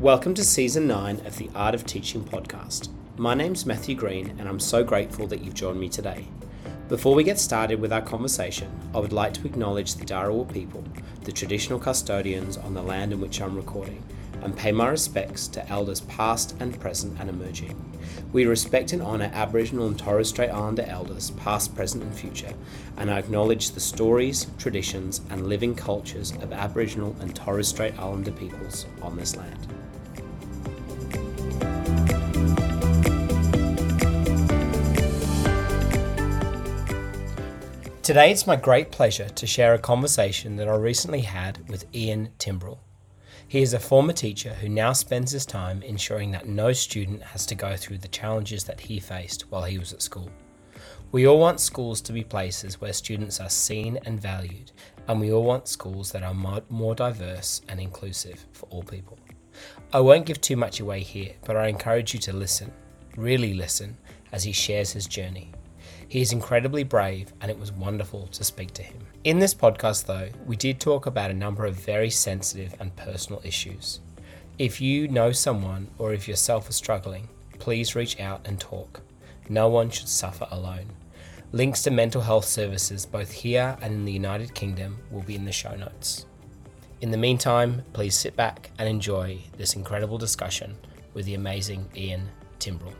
[0.00, 2.88] Welcome to season 9 of the Art of Teaching podcast.
[3.18, 6.26] My name's Matthew Green, and I'm so grateful that you've joined me today.
[6.88, 10.82] Before we get started with our conversation, I would like to acknowledge the Dharawal people,
[11.24, 14.02] the traditional custodians on the land in which I'm recording,
[14.40, 17.76] and pay my respects to elders past and present and emerging.
[18.32, 22.54] We respect and honour Aboriginal and Torres Strait Islander elders, past, present, and future,
[22.96, 28.32] and I acknowledge the stories, traditions, and living cultures of Aboriginal and Torres Strait Islander
[28.32, 29.66] peoples on this land.
[38.10, 42.30] Today, it's my great pleasure to share a conversation that I recently had with Ian
[42.40, 42.80] Timbrell.
[43.46, 47.46] He is a former teacher who now spends his time ensuring that no student has
[47.46, 50.28] to go through the challenges that he faced while he was at school.
[51.12, 54.72] We all want schools to be places where students are seen and valued,
[55.06, 59.20] and we all want schools that are more diverse and inclusive for all people.
[59.92, 62.72] I won't give too much away here, but I encourage you to listen,
[63.16, 63.96] really listen,
[64.32, 65.52] as he shares his journey.
[66.10, 68.96] He is incredibly brave, and it was wonderful to speak to him.
[69.22, 73.40] In this podcast, though, we did talk about a number of very sensitive and personal
[73.44, 74.00] issues.
[74.58, 77.28] If you know someone or if yourself are struggling,
[77.60, 79.02] please reach out and talk.
[79.48, 80.86] No one should suffer alone.
[81.52, 85.44] Links to mental health services both here and in the United Kingdom will be in
[85.44, 86.26] the show notes.
[87.00, 90.76] In the meantime, please sit back and enjoy this incredible discussion
[91.14, 92.94] with the amazing Ian Timbrell.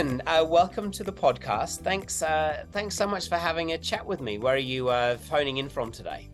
[0.00, 1.80] Ian, uh, welcome to the podcast.
[1.80, 4.38] Thanks, uh, thanks so much for having a chat with me.
[4.38, 6.30] Where are you uh, phoning in from today?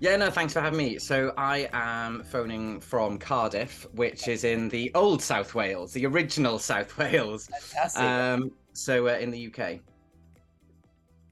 [0.00, 0.98] Yeah, no, thanks for having me.
[0.98, 6.58] So I am phoning from Cardiff, which is in the old South Wales, the original
[6.58, 7.46] South Wales.
[7.46, 8.02] Fantastic.
[8.02, 9.78] Um, so uh, in the UK.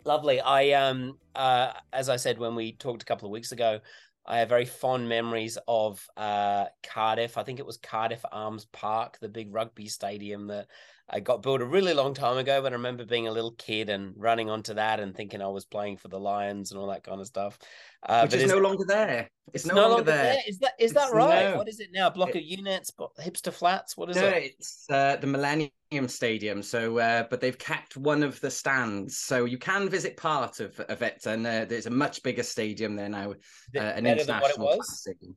[0.04, 0.40] Lovely.
[0.40, 3.80] I um, uh, as I said when we talked a couple of weeks ago,
[4.24, 7.36] I have very fond memories of uh, Cardiff.
[7.36, 10.68] I think it was Cardiff Arms Park, the big rugby stadium that
[11.08, 13.90] I got built a really long time ago, but I remember being a little kid
[13.90, 17.04] and running onto that and thinking I was playing for the Lions and all that
[17.04, 17.58] kind of stuff.
[18.02, 19.30] Uh, Which is, no longer there.
[19.52, 20.32] It's, it's no, no, longer, longer there.
[20.32, 20.42] there.
[20.48, 21.50] Is that is that right?
[21.50, 21.58] No.
[21.58, 22.10] What is it now?
[22.10, 23.96] Block it, of units, hipster flats.
[23.96, 24.54] What is no, it?
[24.58, 26.60] It's uh, the Millennium Stadium.
[26.60, 30.78] So, uh, but they've kept one of the stands, so you can visit part of,
[30.80, 33.32] of it, and uh, there's a much bigger stadium there now,
[33.76, 35.36] uh, an international stadium.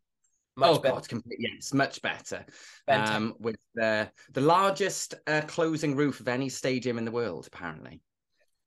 [0.60, 1.02] Much oh better.
[1.16, 2.46] god, yes, much better.
[2.88, 8.02] Um, with the the largest uh, closing roof of any stadium in the world, apparently.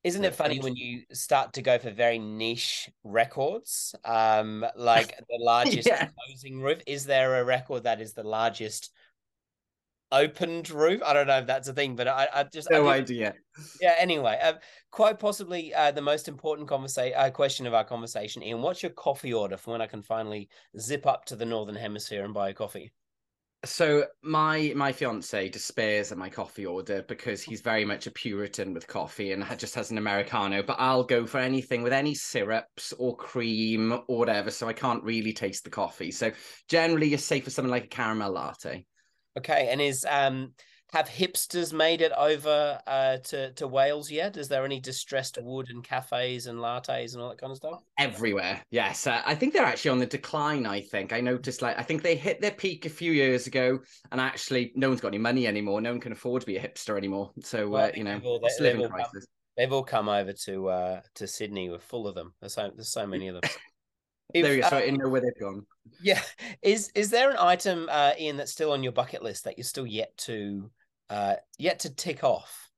[0.04, 3.94] Isn't it funny when you start to go for very niche records?
[4.04, 6.08] Um, like the largest yeah.
[6.26, 6.80] closing roof.
[6.86, 8.90] Is there a record that is the largest
[10.12, 11.02] opened roof.
[11.04, 13.34] I don't know if that's a thing, but I, I just no I idea.
[13.80, 13.96] Yeah.
[13.98, 14.54] Anyway, uh,
[14.90, 18.62] quite possibly uh, the most important conversation uh, question of our conversation, Ian.
[18.62, 22.24] What's your coffee order for when I can finally zip up to the northern hemisphere
[22.24, 22.92] and buy a coffee?
[23.64, 28.74] So my my fiance despairs at my coffee order because he's very much a Puritan
[28.74, 30.64] with coffee and just has an americano.
[30.64, 34.50] But I'll go for anything with any syrups or cream or whatever.
[34.50, 36.10] So I can't really taste the coffee.
[36.10, 36.32] So
[36.68, 38.84] generally, you're safe for something like a caramel latte.
[39.38, 40.52] Okay, and is um
[40.92, 44.36] have hipsters made it over uh, to to Wales yet?
[44.36, 47.82] Is there any distressed wood and cafes and lattes and all that kind of stuff?
[47.98, 49.06] Everywhere, yes.
[49.06, 50.66] Uh, I think they're actually on the decline.
[50.66, 53.78] I think I noticed like I think they hit their peak a few years ago,
[54.10, 55.80] and actually no one's got any money anymore.
[55.80, 57.30] No one can afford to be a hipster anymore.
[57.42, 59.12] So well, uh, you know, all, living crisis.
[59.12, 59.22] Come,
[59.56, 61.70] they've all come over to uh, to Sydney.
[61.70, 62.34] We're full of them.
[62.40, 63.50] There's so there's so many of them.
[64.34, 64.68] If, there you go.
[64.68, 65.66] So um, I know where they've gone.
[66.02, 66.20] Yeah.
[66.62, 69.64] Is is there an item, uh, Ian, that's still on your bucket list that you're
[69.64, 70.70] still yet to
[71.10, 72.70] uh yet to tick off?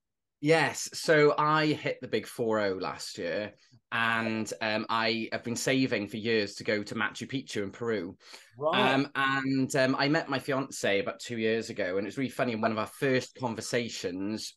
[0.44, 0.90] Yes.
[0.92, 3.54] So I hit the big 4-0 last year.
[3.92, 8.16] And um, I have been saving for years to go to Machu Picchu in Peru.
[8.58, 8.92] Right.
[8.92, 12.28] Um, and um, I met my fiance about two years ago, and it was really
[12.28, 12.52] funny.
[12.52, 14.54] In one of our first conversations,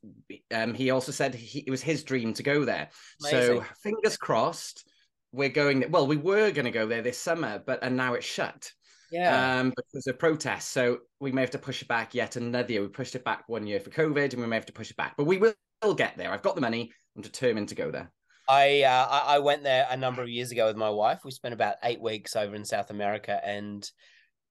[0.52, 2.90] um, he also said he, it was his dream to go there.
[3.22, 3.60] Amazing.
[3.60, 4.90] So fingers crossed
[5.38, 8.26] we're going well we were going to go there this summer but and now it's
[8.26, 8.72] shut
[9.12, 9.60] yeah.
[9.60, 10.66] um because of protests.
[10.66, 12.82] So we may have to push it back yet another year.
[12.82, 14.98] We pushed it back one year for covid and we may have to push it
[14.98, 15.54] back but we will
[15.96, 16.32] get there.
[16.32, 16.92] I've got the money.
[17.16, 18.12] I'm determined to go there.
[18.50, 21.26] I uh, I went there a number of years ago with my wife.
[21.26, 23.90] We spent about eight weeks over in South America, and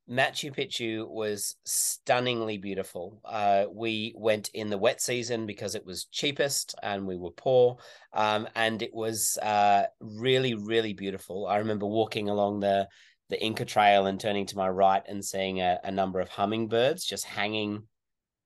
[0.08, 3.20] Machu Picchu was stunningly beautiful.
[3.24, 7.78] Uh, we went in the wet season because it was cheapest and we were poor.
[8.12, 11.46] Um, and it was uh, really, really beautiful.
[11.46, 12.88] I remember walking along the
[13.28, 17.04] the Inca Trail and turning to my right and seeing a, a number of hummingbirds
[17.04, 17.82] just hanging,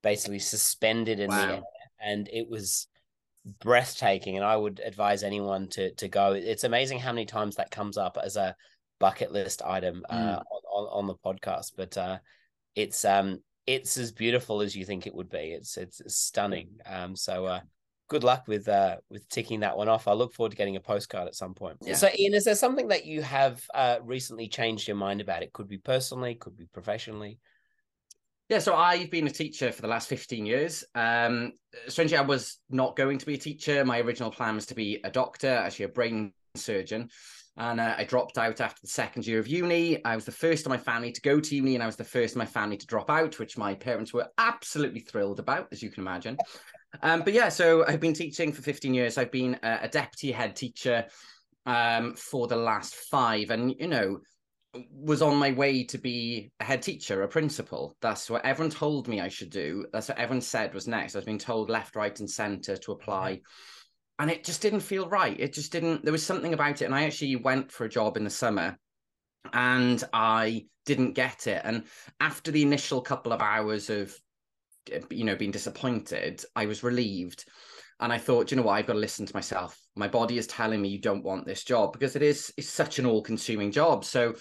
[0.03, 1.47] basically suspended in wow.
[1.47, 1.63] the air,
[2.01, 2.87] and it was
[3.61, 4.37] breathtaking.
[4.37, 6.33] And I would advise anyone to to go.
[6.33, 8.57] It's amazing how many times that comes up as a
[9.01, 10.43] bucket list item uh, mm.
[10.73, 12.19] on, on the podcast, but uh,
[12.77, 15.39] it's um it's as beautiful as you think it would be.
[15.39, 16.69] It's it's, stunning.
[16.87, 17.61] Um, so uh,
[18.09, 20.07] good luck with uh with ticking that one off.
[20.07, 21.79] I look forward to getting a postcard at some point.
[21.83, 21.95] Yeah.
[21.95, 25.43] So Ian, is there something that you have uh recently changed your mind about?
[25.43, 27.39] It could be personally, could be professionally.
[28.49, 30.83] Yeah, so I've been a teacher for the last 15 years.
[30.97, 31.53] Um,
[31.87, 33.85] strangely, I was not going to be a teacher.
[33.85, 37.11] My original plan was to be a doctor, actually a brain surgeon.
[37.61, 40.03] And uh, I dropped out after the second year of uni.
[40.03, 42.05] I was the first of my family to go to uni, and I was the
[42.05, 45.83] first of my family to drop out, which my parents were absolutely thrilled about, as
[45.83, 46.39] you can imagine.
[47.03, 49.19] Um, but yeah, so I've been teaching for 15 years.
[49.19, 51.05] I've been a, a deputy head teacher
[51.67, 54.21] um, for the last five, and you know,
[54.91, 57.95] was on my way to be a head teacher, a principal.
[58.01, 59.85] That's what everyone told me I should do.
[59.93, 61.15] That's what everyone said was next.
[61.15, 63.43] I was being told left, right, and centre to apply.
[64.21, 65.39] And it just didn't feel right.
[65.39, 66.85] It just didn't, there was something about it.
[66.85, 68.79] And I actually went for a job in the summer
[69.53, 71.63] and I didn't get it.
[71.65, 71.85] And
[72.21, 74.17] after the initial couple of hours of
[75.11, 77.45] you know being disappointed i was relieved
[78.01, 80.47] and i thought you know what i've got to listen to myself my body is
[80.47, 84.05] telling me you don't want this job because it is it's such an all-consuming job
[84.05, 84.35] so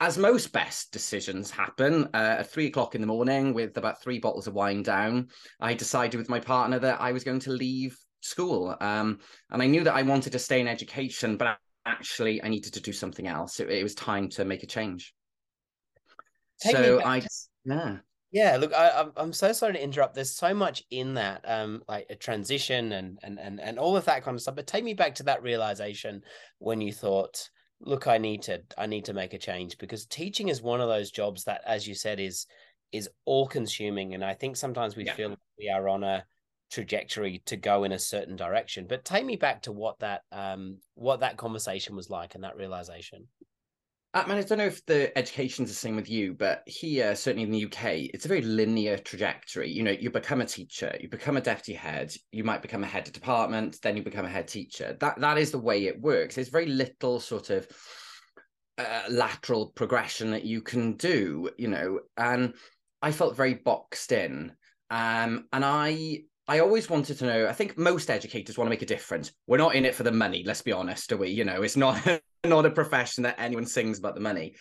[0.00, 4.18] as most best decisions happen uh, at three o'clock in the morning with about three
[4.18, 5.28] bottles of wine down
[5.60, 9.18] i decided with my partner that i was going to leave school um,
[9.50, 12.80] and i knew that i wanted to stay in education but actually i needed to
[12.80, 15.14] do something else it, it was time to make a change
[16.60, 17.22] Take so i
[17.64, 17.98] yeah
[18.34, 20.16] yeah, look, I, I'm so sorry to interrupt.
[20.16, 24.06] There's so much in that, um, like a transition and and and and all of
[24.06, 24.56] that kind of stuff.
[24.56, 26.20] But take me back to that realization
[26.58, 27.48] when you thought,
[27.80, 30.88] look, I need to I need to make a change because teaching is one of
[30.88, 32.46] those jobs that, as you said, is
[32.90, 35.14] is all consuming, and I think sometimes we yeah.
[35.14, 36.24] feel we are on a
[36.70, 38.86] trajectory to go in a certain direction.
[38.88, 42.56] But take me back to what that um what that conversation was like and that
[42.56, 43.28] realization.
[44.14, 47.42] Uh, mean, I don't know if the education's the same with you, but here, certainly
[47.42, 49.68] in the UK, it's a very linear trajectory.
[49.68, 52.86] You know, you become a teacher, you become a deputy head, you might become a
[52.86, 54.96] head of department, then you become a head teacher.
[55.00, 56.36] That that is the way it works.
[56.36, 57.66] There's very little sort of
[58.78, 61.50] uh, lateral progression that you can do.
[61.58, 62.54] You know, and
[63.02, 64.52] I felt very boxed in,
[64.90, 67.46] um, and I I always wanted to know.
[67.46, 69.32] I think most educators want to make a difference.
[69.46, 70.44] We're not in it for the money.
[70.46, 71.30] Let's be honest, are we?
[71.30, 72.06] You know, it's not
[72.44, 74.56] not a profession that anyone sings about the money.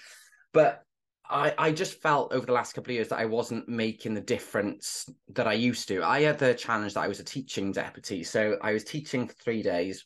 [0.54, 0.84] But
[1.30, 4.22] I I just felt over the last couple of years that I wasn't making the
[4.22, 6.04] difference that I used to.
[6.04, 9.34] I had the challenge that I was a teaching deputy, so I was teaching for
[9.34, 10.06] three days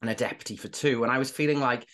[0.00, 1.86] and a deputy for two, and I was feeling like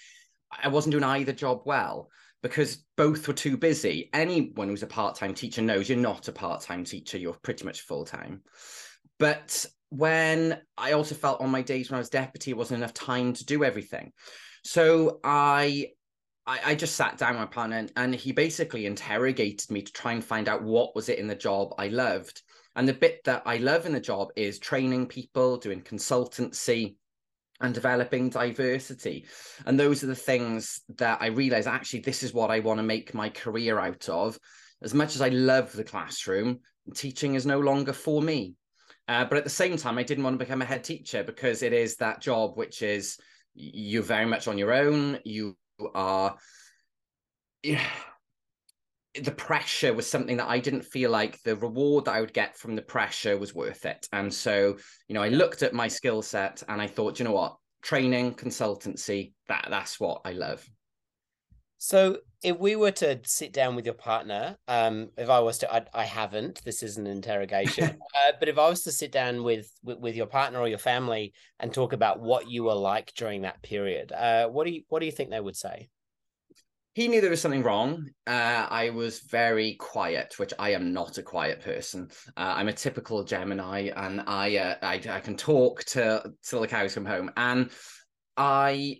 [0.62, 2.08] I wasn't doing either job well
[2.42, 4.10] because both were too busy.
[4.12, 7.64] Anyone who's a part time teacher knows you're not a part time teacher; you're pretty
[7.64, 8.42] much full time.
[9.18, 12.94] But when I also felt on my days when I was deputy, it wasn't enough
[12.94, 14.12] time to do everything.
[14.64, 15.90] So I
[16.46, 20.12] I, just sat down with my partner and, and, he basically interrogated me to try
[20.12, 22.40] and find out what was it in the job I loved.
[22.74, 26.96] And the bit that I love in the job is training people, doing consultancy,
[27.60, 29.26] and developing diversity.
[29.66, 32.84] And those are the things that I realize actually this is what I want to
[32.84, 34.38] make my career out of.
[34.80, 36.60] As much as I love the classroom,
[36.94, 38.54] teaching is no longer for me.
[39.08, 41.62] Uh, but at the same time, I didn't want to become a head teacher because
[41.62, 43.18] it is that job which is
[43.54, 45.18] you're very much on your own.
[45.24, 45.56] You
[45.94, 46.36] are.
[47.62, 47.82] Yeah,
[49.14, 52.56] the pressure was something that I didn't feel like the reward that I would get
[52.56, 54.06] from the pressure was worth it.
[54.12, 54.76] And so,
[55.08, 58.34] you know, I looked at my skill set and I thought, you know what, training,
[58.34, 60.68] consultancy, that that's what I love.
[61.78, 65.72] So if we were to sit down with your partner, um, if I was to,
[65.72, 66.62] I, I haven't.
[66.64, 67.84] This is an interrogation.
[68.16, 70.78] uh, but if I was to sit down with, with, with your partner or your
[70.78, 74.82] family and talk about what you were like during that period, uh, what do you
[74.88, 75.88] what do you think they would say?
[76.94, 78.08] He knew there was something wrong.
[78.26, 82.08] Uh, I was very quiet, which I am not a quiet person.
[82.36, 86.66] Uh, I'm a typical Gemini, and I, uh, I I can talk to till the
[86.66, 87.70] cows come home, and
[88.36, 88.96] I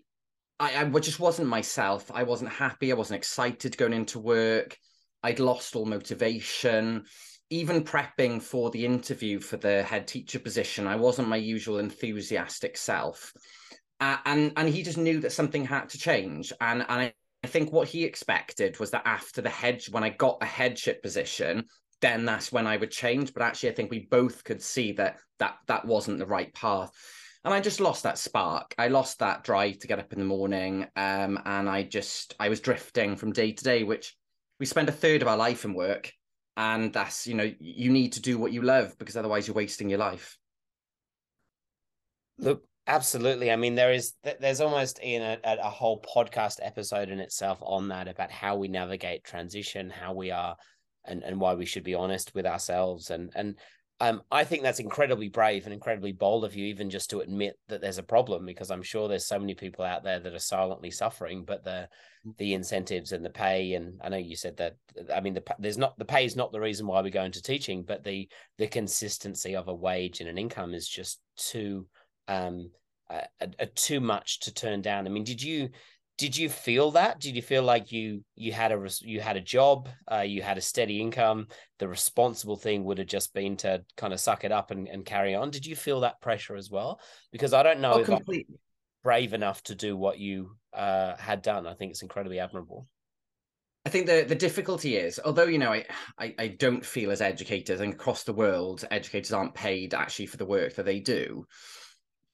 [0.61, 2.11] I, I just wasn't myself.
[2.13, 2.91] I wasn't happy.
[2.91, 4.77] I wasn't excited going into work.
[5.23, 7.05] I'd lost all motivation.
[7.51, 12.77] Even prepping for the interview for the head teacher position, I wasn't my usual enthusiastic
[12.77, 13.33] self.
[14.01, 16.53] Uh, and and he just knew that something had to change.
[16.61, 17.13] And and I,
[17.43, 21.03] I think what he expected was that after the head, when I got a headship
[21.03, 21.65] position,
[22.01, 23.33] then that's when I would change.
[23.33, 26.93] But actually, I think we both could see that that that wasn't the right path.
[27.49, 28.75] And I just lost that spark.
[28.77, 30.87] I lost that drive to get up in the morning.
[30.97, 34.15] Um, and I just I was drifting from day to day, which
[34.61, 36.13] we spend a third of our life in work.
[36.59, 39.89] And that's, you know, you need to do what you love because otherwise you're wasting
[39.89, 40.37] your life.
[42.39, 43.51] Look, absolutely.
[43.51, 47.89] I mean, there is there's almost in a, a whole podcast episode in itself on
[47.89, 50.55] that about how we navigate transition, how we are
[51.07, 53.57] and, and why we should be honest with ourselves and and
[54.01, 57.59] um, I think that's incredibly brave and incredibly bold of you, even just to admit
[57.69, 60.39] that there's a problem, because I'm sure there's so many people out there that are
[60.39, 61.89] silently suffering, but the
[62.25, 62.37] mm.
[62.39, 64.77] the incentives and the pay, and I know you said that.
[65.13, 67.43] I mean, the there's not the pay is not the reason why we go into
[67.43, 71.87] teaching, but the the consistency of a wage and an income is just too
[72.29, 72.71] um
[73.11, 75.07] a, a, too much to turn down.
[75.07, 75.71] I mean, did you
[76.19, 79.41] did you feel that did you feel like you you had a you had a
[79.41, 81.47] job uh, you had a steady income
[81.79, 85.07] the responsible thing would have just been to kind of suck it up and, and
[85.07, 87.01] carry on did you feel that pressure as well
[87.33, 88.47] because i don't know oh, if completely.
[88.51, 88.59] I'm
[89.05, 92.87] brave enough to do what you uh, had done i think it's incredibly admirable
[93.87, 95.87] I think the the difficulty is, although you know, I,
[96.19, 100.37] I, I don't feel as educators and across the world, educators aren't paid actually for
[100.37, 101.47] the work that they do.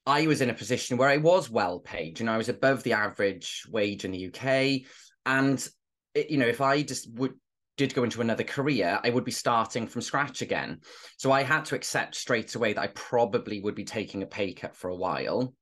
[0.06, 2.20] I was in a position where I was well paid.
[2.20, 4.86] You know, I was above the average wage in the UK,
[5.24, 5.66] and
[6.14, 7.34] it, you know, if I just would
[7.76, 10.80] did go into another career, I would be starting from scratch again.
[11.16, 14.52] So I had to accept straight away that I probably would be taking a pay
[14.52, 15.54] cut for a while.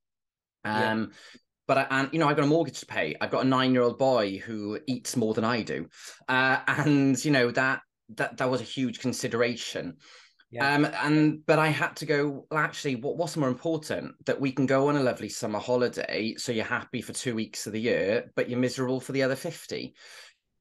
[0.64, 1.06] Um, yeah.
[1.66, 3.14] But I, and you know, I've got a mortgage to pay.
[3.20, 5.86] I've got a nine-year-old boy who eats more than I do,
[6.28, 7.80] uh, and you know that
[8.16, 9.96] that that was a huge consideration.
[10.52, 10.74] Yeah.
[10.74, 12.46] Um, and but I had to go.
[12.50, 16.34] Well, actually, what, what's more important that we can go on a lovely summer holiday,
[16.36, 19.34] so you're happy for two weeks of the year, but you're miserable for the other
[19.34, 19.94] fifty.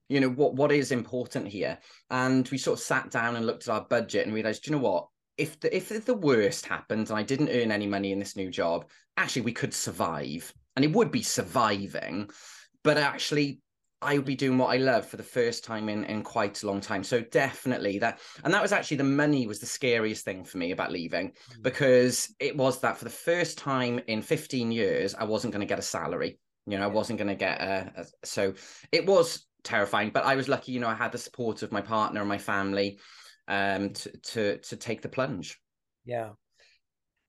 [0.07, 0.55] You know what?
[0.55, 1.77] What is important here?
[2.09, 4.79] And we sort of sat down and looked at our budget and realized, you know
[4.79, 5.07] what?
[5.37, 8.49] If the if the worst happened and I didn't earn any money in this new
[8.49, 12.29] job, actually we could survive, and it would be surviving.
[12.83, 13.59] But actually,
[14.01, 16.67] I would be doing what I love for the first time in in quite a
[16.67, 17.03] long time.
[17.03, 20.71] So definitely that, and that was actually the money was the scariest thing for me
[20.71, 21.61] about leaving mm.
[21.61, 25.71] because it was that for the first time in 15 years I wasn't going to
[25.71, 26.39] get a salary.
[26.65, 28.05] You know, I wasn't going to get a, a.
[28.25, 28.53] So
[28.91, 30.71] it was terrifying, but I was lucky.
[30.71, 32.99] You know, I had the support of my partner and my family
[33.47, 35.59] um to to to take the plunge.
[36.05, 36.31] Yeah,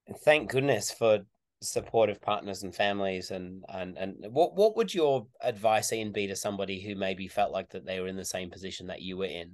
[0.07, 1.21] and thank goodness for
[1.62, 6.37] supportive partners and families and and and what what would your advice Ian be to
[6.37, 9.26] somebody who maybe felt like that they were in the same position that you were
[9.26, 9.52] in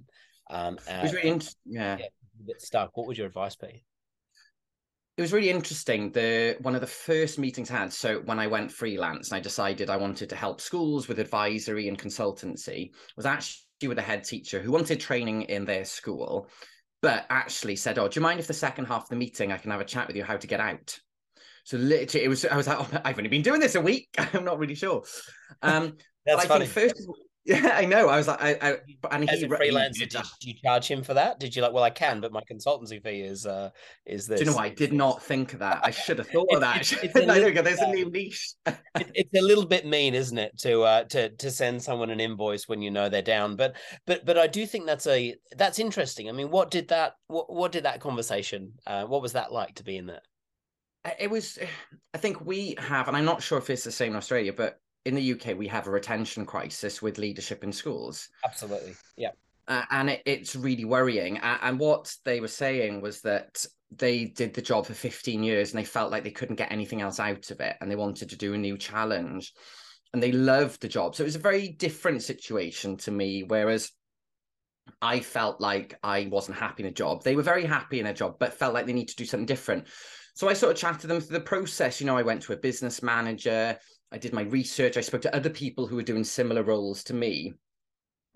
[0.51, 1.99] um uh, really in- yeah.
[1.99, 2.07] yeah
[2.41, 2.97] a bit stuck.
[2.97, 3.85] What would your advice be?
[5.17, 6.13] It was really interesting.
[6.13, 9.41] The one of the first meetings I had so when I went freelance and I
[9.41, 14.25] decided I wanted to help schools with advisory and consultancy was actually with a head
[14.25, 16.49] teacher who wanted training in their school
[17.01, 19.59] but actually said oh do you mind if the second half of the meeting I
[19.59, 20.99] can have a chat with you how to get out
[21.69, 22.47] so literally, it was.
[22.47, 24.09] I was like, oh, I've only been doing this a week.
[24.33, 25.03] I'm not really sure.
[25.61, 26.65] Um, That's funny.
[26.65, 27.07] first,
[27.45, 28.09] yeah, I know.
[28.09, 28.77] I was like, I, I
[29.11, 31.39] and as he, a freelancer, he did, did, you charge him for that?
[31.39, 31.75] Did you like?
[31.75, 33.69] Well, I can, but my consultancy fee is uh
[34.07, 34.41] is this.
[34.41, 34.57] Do you know?
[34.57, 35.81] I did not think of that.
[35.85, 36.81] I should have thought of that.
[36.81, 38.55] It's, it's a little, there's a new niche.
[38.65, 38.77] it,
[39.13, 42.67] it's a little bit mean, isn't it, to uh to to send someone an invoice
[42.67, 43.57] when you know they're down?
[43.57, 46.31] But but but I do think that's a that's interesting.
[46.31, 48.73] I mean, what did that what what did that conversation?
[48.87, 50.23] Uh, what was that like to be in that?
[51.19, 51.59] It was
[52.15, 54.81] i think we have and i'm not sure if it's the same in australia but
[55.05, 58.29] in the uk we have a retention crisis with leadership in schools.
[58.45, 59.31] Absolutely yeah.
[59.69, 61.37] Uh, and it, it's really worrying.
[61.39, 65.79] And what they were saying was that they did the job for 15 years and
[65.79, 68.37] they felt like they couldn't get anything else out of it and they wanted to
[68.37, 69.53] do a new challenge.
[70.13, 71.15] And they loved the job.
[71.15, 73.93] So it was a very different situation to me whereas
[75.03, 77.23] I felt like I wasn't happy in a job.
[77.23, 79.45] They were very happy in a job, but felt like they need to do something
[79.45, 79.87] different.
[80.39, 82.01] So I sort of chatted them through the process.
[82.01, 83.77] You know, I went to a business manager,
[84.13, 87.13] I did my research, I spoke to other people who were doing similar roles to
[87.13, 87.55] me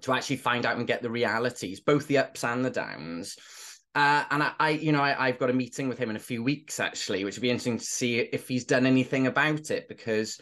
[0.01, 3.37] to actually find out and get the realities, both the ups and the downs.
[3.95, 6.19] Uh, and I, I, you know, I, have got a meeting with him in a
[6.19, 9.89] few weeks actually, which would be interesting to see if he's done anything about it
[9.89, 10.41] because,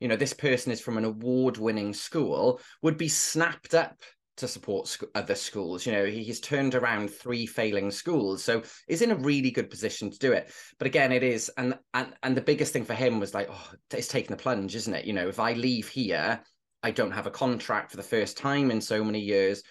[0.00, 4.00] you know, this person is from an award-winning school, would be snapped up
[4.42, 5.86] to support other schools.
[5.86, 9.70] You know, he, he's turned around three failing schools, so he's in a really good
[9.70, 10.52] position to do it.
[10.78, 13.70] But again, it is, and and and the biggest thing for him was like, oh,
[13.92, 15.04] it's taking the plunge, isn't it?
[15.04, 16.42] You know, if I leave here,
[16.82, 19.62] I don't have a contract for the first time in so many years.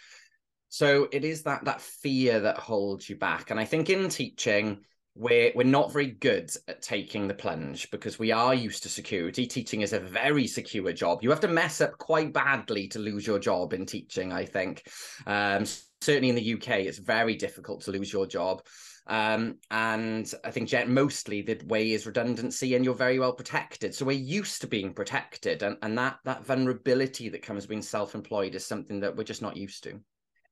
[0.70, 4.80] So it is that that fear that holds you back, and I think in teaching
[5.16, 9.46] we're we're not very good at taking the plunge because we are used to security.
[9.46, 11.20] Teaching is a very secure job.
[11.22, 14.32] You have to mess up quite badly to lose your job in teaching.
[14.32, 14.84] I think,
[15.28, 15.66] um,
[16.02, 18.62] certainly in the UK, it's very difficult to lose your job.
[19.08, 23.94] Um, and I think mostly the way is redundancy and you're very well protected.
[23.94, 28.56] So we're used to being protected and, and that that vulnerability that comes being self-employed
[28.56, 30.00] is something that we're just not used to.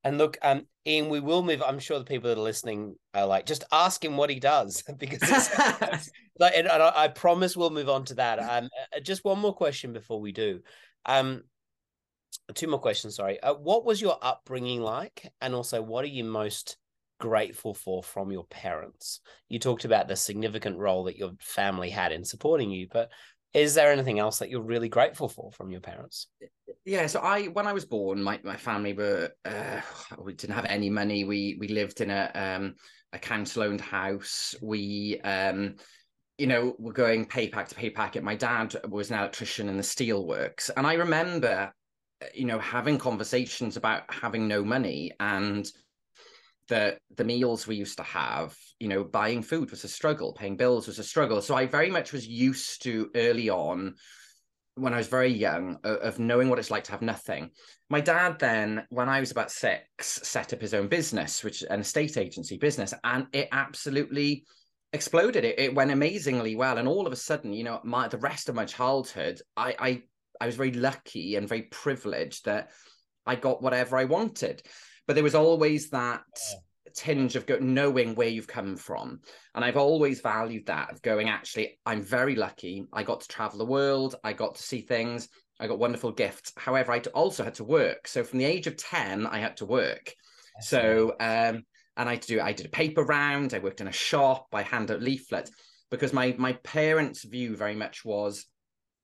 [0.04, 1.62] And look, um, Ian, we will move.
[1.62, 4.84] I'm sure the people that are listening are like, just ask him what he does
[4.98, 8.40] because it's, like, and, and I, I, promise we'll move on to that.
[8.40, 10.62] Um, uh, just one more question before we do.
[11.06, 11.44] Um,
[12.54, 13.16] two more questions.
[13.16, 13.42] Sorry.
[13.42, 16.78] Uh, what was your upbringing like, and also what are you most
[17.20, 19.20] grateful for from your parents?
[19.50, 23.10] You talked about the significant role that your family had in supporting you, but
[23.54, 26.28] is there anything else that you're really grateful for from your parents?
[26.86, 29.82] Yeah, so I when I was born, my, my family were uh,
[30.18, 31.24] we didn't have any money.
[31.24, 32.76] We we lived in a um
[33.14, 34.56] a council owned house.
[34.62, 35.76] We um
[36.38, 38.22] you know were going pay paypack to paypack.
[38.22, 41.74] My dad was an electrician in the steelworks, and I remember
[42.34, 45.72] you know having conversations about having no money and
[46.70, 50.56] the the meals we used to have you know buying food was a struggle paying
[50.56, 51.42] bills was a struggle.
[51.42, 53.96] So i very much was used to early on
[54.76, 57.50] when i was very young of knowing what it's like to have nothing.
[57.90, 61.82] My dad then when i was about six set up his own business which an
[61.82, 64.46] estate agency business and it absolutely
[64.94, 65.46] exploded.
[65.46, 66.80] It, it went amazingly well.
[66.80, 70.04] And all of a sudden you know my the rest of my childhood i i
[70.40, 72.70] i was very lucky and very privileged that
[73.26, 74.62] i got whatever i wanted
[75.10, 76.22] but there was always that
[76.94, 79.20] tinge of go- knowing where you've come from.
[79.56, 82.86] And i've always valued that of going actually i'm very lucky.
[82.94, 84.14] I got to travel the world.
[84.24, 85.28] I got to see things.
[85.60, 86.54] I got wonderful gifts.
[86.58, 88.08] However i also had to work.
[88.08, 90.14] So from the age of 10 i had to work.
[90.62, 91.64] So um
[91.98, 93.56] and i had to do i did a paper round.
[93.56, 94.50] I worked in a shop.
[94.54, 95.50] I handed out leaflets
[95.90, 98.46] because my my parents view very much was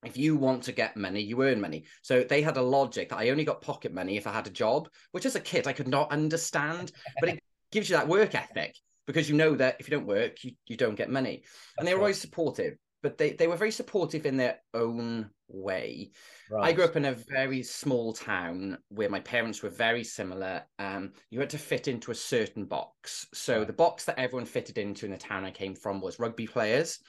[0.05, 1.85] if you want to get money, you earn money.
[2.01, 4.51] So they had a logic that I only got pocket money if I had a
[4.51, 7.39] job, which as a kid I could not understand, but it
[7.71, 8.75] gives you that work ethic
[9.07, 11.43] because you know that if you don't work, you, you don't get money.
[11.77, 16.11] And they were always supportive, but they, they were very supportive in their own way.
[16.49, 16.69] Right.
[16.69, 20.63] I grew up in a very small town where my parents were very similar.
[20.79, 23.27] Um, you had to fit into a certain box.
[23.33, 26.47] So the box that everyone fitted into in the town I came from was rugby
[26.47, 26.99] players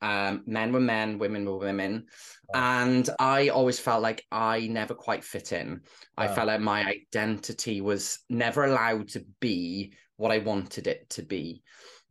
[0.00, 2.06] um, men were men, women were women.
[2.54, 5.80] And I always felt like I never quite fit in.
[6.16, 6.24] Wow.
[6.24, 11.22] I felt like my identity was never allowed to be what I wanted it to
[11.22, 11.62] be.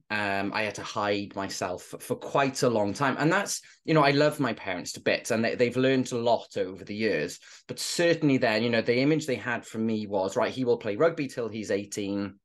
[0.09, 3.17] Um, I had to hide myself for, for, quite a long time.
[3.19, 6.17] And that's, you know, I love my parents to bits and they, they've learned a
[6.17, 7.39] lot over the years.
[7.67, 10.77] But certainly then, you know, the image they had for me was, right, he will
[10.77, 12.35] play rugby till he's 18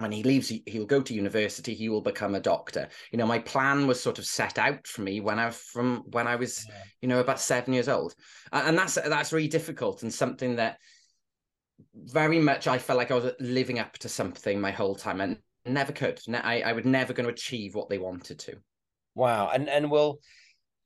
[0.00, 2.88] when he leaves he'll go to university he will become a doctor.
[3.12, 6.26] You know my plan was sort of set out for me when i from when
[6.26, 6.74] i was yeah.
[7.00, 8.14] you know about seven years old.
[8.52, 10.78] And that's that's really difficult and something that
[11.94, 15.38] very much i felt like i was living up to something my whole time and
[15.66, 16.20] never could.
[16.28, 18.56] I, I would never going to achieve what they wanted to.
[19.14, 19.50] Wow.
[19.52, 20.18] And and we'll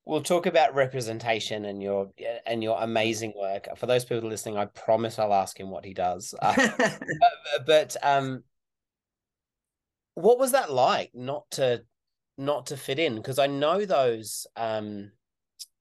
[0.04, 2.10] we'll talk about representation and your
[2.46, 3.68] and your amazing work.
[3.76, 6.34] For those people listening i promise i'll ask him what he does.
[6.40, 6.68] Uh,
[7.66, 8.42] but um
[10.14, 11.82] what was that like not to
[12.36, 13.16] not to fit in?
[13.16, 15.10] Because i know those um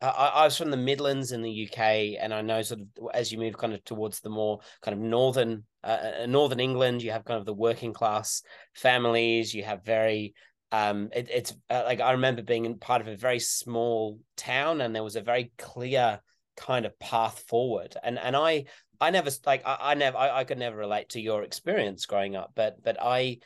[0.01, 3.31] I, I, was from the midlands in the uk and i know sort of as
[3.31, 7.11] you move kind of towards the more kind of northern uh, uh, northern england you
[7.11, 8.43] have kind of the working class
[8.75, 10.33] families you have very
[10.71, 14.81] um it, it's uh, like i remember being in part of a very small town
[14.81, 16.19] and there was a very clear
[16.55, 17.95] kind of path forward.
[18.03, 18.65] And and i
[19.01, 22.35] i never like i, I never I, I could never relate to your experience growing
[22.35, 23.39] up but but i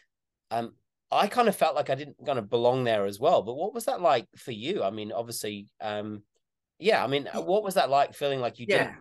[0.51, 0.73] um,
[1.11, 3.41] I kind of felt like I didn't kind of belong there as well.
[3.41, 4.83] But what was that like for you?
[4.83, 6.23] I mean, obviously, um,
[6.79, 7.03] yeah.
[7.03, 8.85] I mean, what was that like feeling like you yeah.
[8.85, 8.95] did?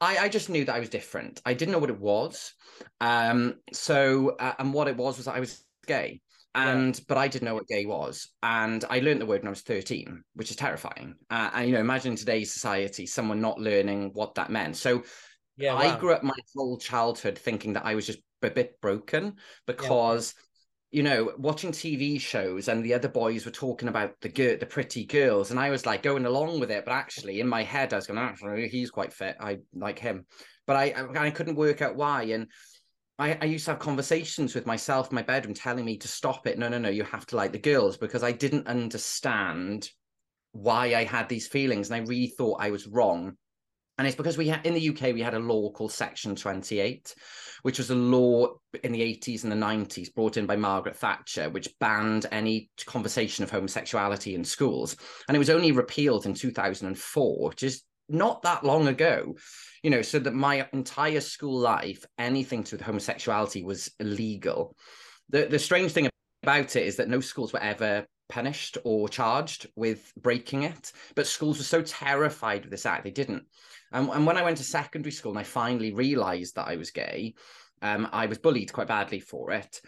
[0.00, 1.40] I, I just knew that I was different.
[1.44, 2.52] I didn't know what it was.
[3.00, 6.20] Um, so, uh, and what it was was I was gay.
[6.54, 7.04] And, yeah.
[7.08, 8.28] but I didn't know what gay was.
[8.42, 11.16] And I learned the word when I was 13, which is terrifying.
[11.30, 14.76] Uh, and, you know, imagine today's society, someone not learning what that meant.
[14.76, 15.02] So,
[15.56, 15.98] yeah, I wow.
[15.98, 19.34] grew up my whole childhood thinking that I was just a bit broken
[19.66, 20.34] because
[20.92, 20.98] yeah.
[20.98, 24.66] you know watching tv shows and the other boys were talking about the girl the
[24.66, 27.92] pretty girls and i was like going along with it but actually in my head
[27.92, 30.24] i was going actually he's quite fit i like him
[30.66, 32.46] but i i couldn't work out why and
[33.20, 36.46] I, I used to have conversations with myself in my bedroom telling me to stop
[36.46, 36.56] it.
[36.56, 39.90] No, no, no, you have to like the girls because I didn't understand
[40.52, 41.90] why I had these feelings.
[41.90, 43.36] And I really thought I was wrong
[43.98, 47.14] and it's because we had in the UK we had a law called Section 28,
[47.62, 51.50] which was a law in the 80s and the 90s brought in by Margaret Thatcher,
[51.50, 54.96] which banned any conversation of homosexuality in schools.
[55.26, 59.34] And it was only repealed in 2004, which is not that long ago.
[59.82, 64.76] You know, so that my entire school life, anything to homosexuality was illegal.
[65.28, 66.08] The the strange thing
[66.42, 71.26] about it is that no schools were ever punished or charged with breaking it, but
[71.26, 73.44] schools were so terrified of this act they didn't.
[73.92, 76.90] And, and when I went to secondary school and I finally realised that I was
[76.90, 77.34] gay,
[77.82, 79.80] um, I was bullied quite badly for it.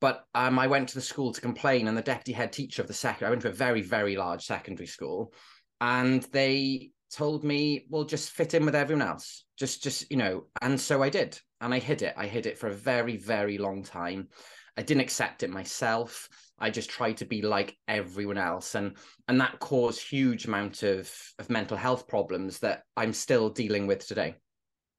[0.00, 2.88] But um, I went to the school to complain, and the deputy head teacher of
[2.88, 5.32] the second, I went to a very, very large secondary school,
[5.80, 9.44] and they told me, "Well, just fit in with everyone else.
[9.58, 12.14] Just, just you know." And so I did, and I hid it.
[12.16, 14.28] I hid it for a very, very long time.
[14.76, 16.28] I didn't accept it myself.
[16.58, 18.96] I just tried to be like everyone else, and
[19.28, 24.06] and that caused huge amount of of mental health problems that I'm still dealing with
[24.06, 24.36] today.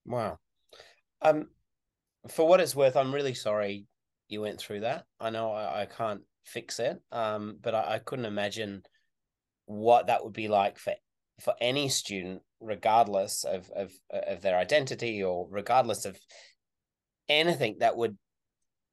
[0.05, 0.39] Wow.
[1.21, 1.47] Um,
[2.29, 3.87] for what it's worth, I'm really sorry
[4.27, 5.05] you went through that.
[5.19, 8.83] I know I, I can't fix it, um, but I, I couldn't imagine
[9.65, 10.93] what that would be like for
[11.39, 16.19] for any student, regardless of of of their identity or regardless of
[17.29, 18.17] anything that would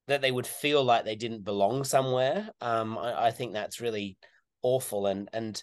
[0.07, 2.51] that they would feel like they didn't belong somewhere.
[2.61, 4.19] Um, I, I think that's really
[4.63, 5.07] awful.
[5.07, 5.63] And and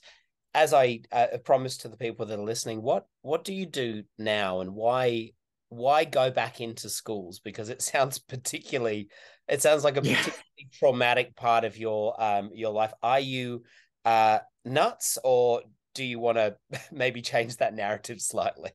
[0.53, 4.03] as I uh, promised to the people that are listening, what what do you do
[4.17, 5.31] now, and why
[5.69, 7.39] why go back into schools?
[7.39, 9.09] Because it sounds particularly,
[9.47, 12.93] it sounds like a particularly traumatic part of your um your life.
[13.03, 13.63] Are you
[14.05, 15.61] uh nuts, or
[15.93, 16.55] do you want to
[16.91, 18.71] maybe change that narrative slightly?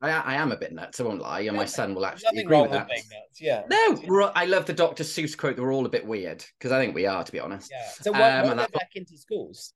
[0.00, 1.00] I, I am a bit nuts.
[1.00, 2.88] I won't lie, and my son will actually agree with that.
[2.88, 3.62] With nuts, yeah.
[3.70, 5.04] No, I love the Dr.
[5.04, 7.38] Seuss quote that we're all a bit weird because I think we are, to be
[7.38, 7.70] honest.
[7.70, 7.88] Yeah.
[8.00, 9.74] So why, um, back into schools?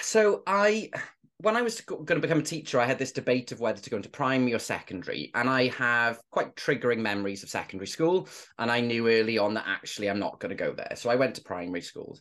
[0.00, 0.90] So I,
[1.38, 3.90] when I was going to become a teacher, I had this debate of whether to
[3.90, 8.70] go into primary or secondary, and I have quite triggering memories of secondary school, and
[8.70, 11.34] I knew early on that actually I'm not going to go there, so I went
[11.34, 12.20] to primary schools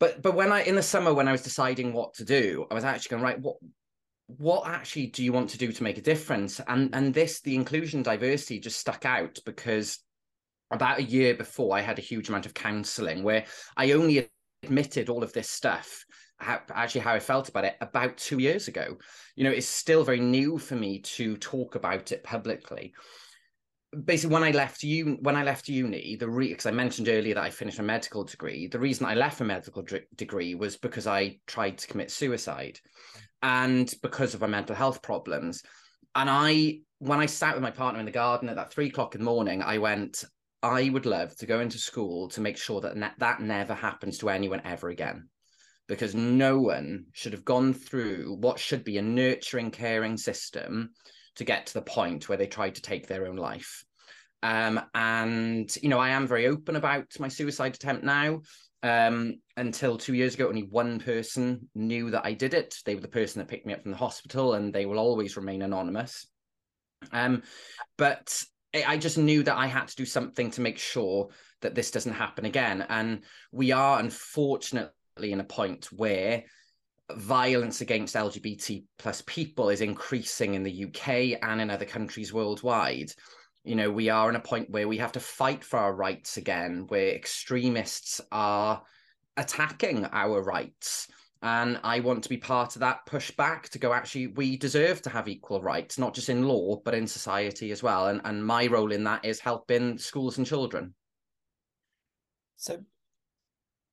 [0.00, 2.74] but but when I in the summer when I was deciding what to do, I
[2.74, 3.40] was actually going right.
[3.40, 3.56] What
[4.26, 6.60] what actually do you want to do to make a difference?
[6.66, 9.98] And and this the inclusion diversity just stuck out because
[10.70, 14.28] about a year before I had a huge amount of counselling where I only
[14.62, 16.04] admitted all of this stuff
[16.38, 18.96] how, actually how I felt about it about two years ago.
[19.34, 22.94] You know, it's still very new for me to talk about it publicly
[24.04, 27.44] basically when I left uni, when I left uni, the because I mentioned earlier that
[27.44, 28.66] I finished a medical degree.
[28.66, 32.78] The reason I left a medical d- degree was because I tried to commit suicide,
[33.42, 35.62] and because of my mental health problems.
[36.14, 39.14] And I, when I sat with my partner in the garden at that three o'clock
[39.14, 40.24] in the morning, I went,
[40.62, 44.18] I would love to go into school to make sure that ne- that never happens
[44.18, 45.28] to anyone ever again.
[45.86, 50.90] Because no one should have gone through what should be a nurturing, caring system
[51.38, 53.84] to get to the point where they tried to take their own life.
[54.42, 58.42] Um, and you know, I am very open about my suicide attempt now.
[58.84, 62.76] Um, until two years ago, only one person knew that I did it.
[62.84, 65.36] They were the person that picked me up from the hospital, and they will always
[65.36, 66.26] remain anonymous.
[67.10, 67.42] Um,
[67.96, 68.40] but
[68.86, 71.30] I just knew that I had to do something to make sure
[71.62, 72.86] that this doesn't happen again.
[72.88, 76.44] And we are unfortunately in a point where
[77.16, 83.12] violence against LGBT plus people is increasing in the UK and in other countries worldwide.
[83.64, 86.36] You know, we are in a point where we have to fight for our rights
[86.36, 88.82] again, where extremists are
[89.36, 91.08] attacking our rights.
[91.40, 95.10] And I want to be part of that pushback to go, actually, we deserve to
[95.10, 98.08] have equal rights, not just in law, but in society as well.
[98.08, 100.94] And, and my role in that is helping schools and children.
[102.56, 102.80] So,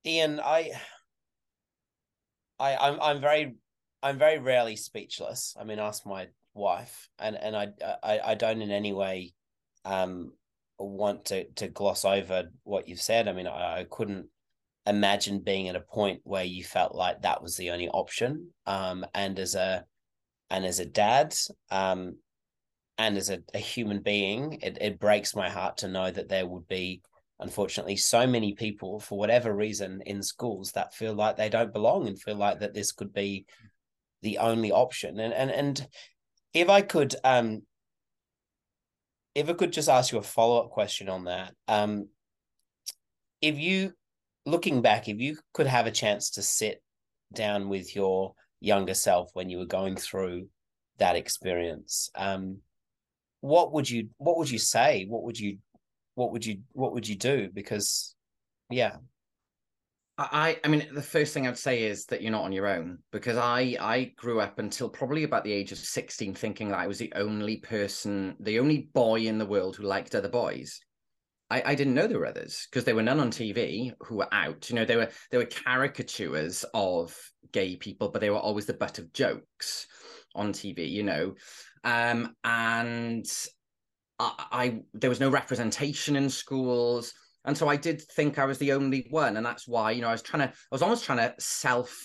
[0.04, 0.72] Ian, I
[2.58, 3.54] I, I'm I'm very
[4.02, 5.54] I'm very rarely speechless.
[5.58, 7.68] I mean, ask my wife, and and I
[8.02, 9.34] I, I don't in any way
[9.84, 10.32] um
[10.78, 13.28] want to to gloss over what you've said.
[13.28, 14.26] I mean, I, I couldn't
[14.86, 18.50] imagine being at a point where you felt like that was the only option.
[18.66, 19.84] Um, and as a
[20.50, 21.34] and as a dad,
[21.70, 22.18] um,
[22.98, 26.46] and as a, a human being, it, it breaks my heart to know that there
[26.46, 27.02] would be
[27.40, 32.06] unfortunately so many people for whatever reason in schools that feel like they don't belong
[32.08, 33.44] and feel like that this could be
[34.22, 35.20] the only option.
[35.20, 35.88] And and and
[36.54, 37.62] if i could um
[39.34, 42.08] if i could just ask you a follow-up question on that um
[43.42, 43.92] if you
[44.46, 46.82] looking back if you could have a chance to sit
[47.34, 50.48] down with your younger self when you were going through
[50.96, 52.58] that experience um
[53.40, 55.06] what would you what would you say?
[55.08, 55.58] What would you
[56.16, 57.48] what would you what would you do?
[57.52, 58.16] Because
[58.68, 58.96] yeah.
[60.18, 63.00] I, I mean, the first thing I'd say is that you're not on your own
[63.12, 66.86] because I, I grew up until probably about the age of 16 thinking that I
[66.86, 70.80] was the only person, the only boy in the world who liked other boys.
[71.50, 74.32] I, I didn't know there were others because there were none on TV who were
[74.32, 74.70] out.
[74.70, 77.14] You know, there were there were caricatures of
[77.52, 79.86] gay people, but they were always the butt of jokes
[80.34, 80.90] on TV.
[80.90, 81.34] You know,
[81.84, 83.26] um, and
[84.18, 87.12] I, I there was no representation in schools.
[87.44, 89.36] And so I did think I was the only one.
[89.36, 91.96] And that's why, you know, I was trying to, I was almost trying to self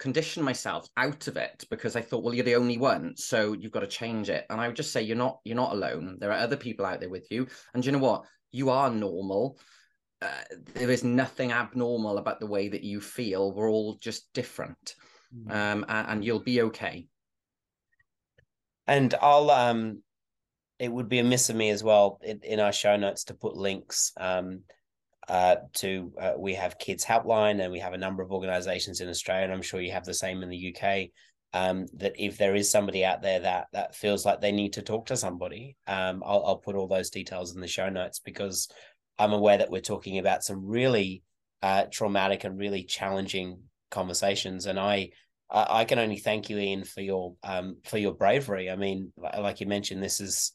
[0.00, 3.70] condition myself out of it because I thought, well, you're the only one, so you've
[3.70, 4.46] got to change it.
[4.50, 6.16] And I would just say, you're not, you're not alone.
[6.18, 8.24] There are other people out there with you, and you know what?
[8.50, 9.58] You are normal.
[10.20, 10.42] Uh,
[10.74, 13.52] there is nothing abnormal about the way that you feel.
[13.52, 14.96] We're all just different,
[15.36, 15.50] mm.
[15.52, 17.06] um, and, and you'll be okay.
[18.86, 20.02] And I'll um,
[20.80, 23.56] it would be amiss of me as well in, in our show notes to put
[23.56, 24.60] links um
[25.30, 29.08] uh, to uh, we have Kids Helpline and we have a number of organizations in
[29.08, 31.10] Australia, and I'm sure you have the same in the UK.
[31.52, 34.82] Um, that if there is somebody out there that that feels like they need to
[34.82, 38.68] talk to somebody, um, I'll, I'll put all those details in the show notes because
[39.20, 41.22] I'm aware that we're talking about some really
[41.62, 43.62] uh, traumatic and really challenging
[43.92, 45.10] conversations, and I
[45.48, 48.68] I can only thank you, Ian, for your um, for your bravery.
[48.68, 50.52] I mean, like you mentioned, this is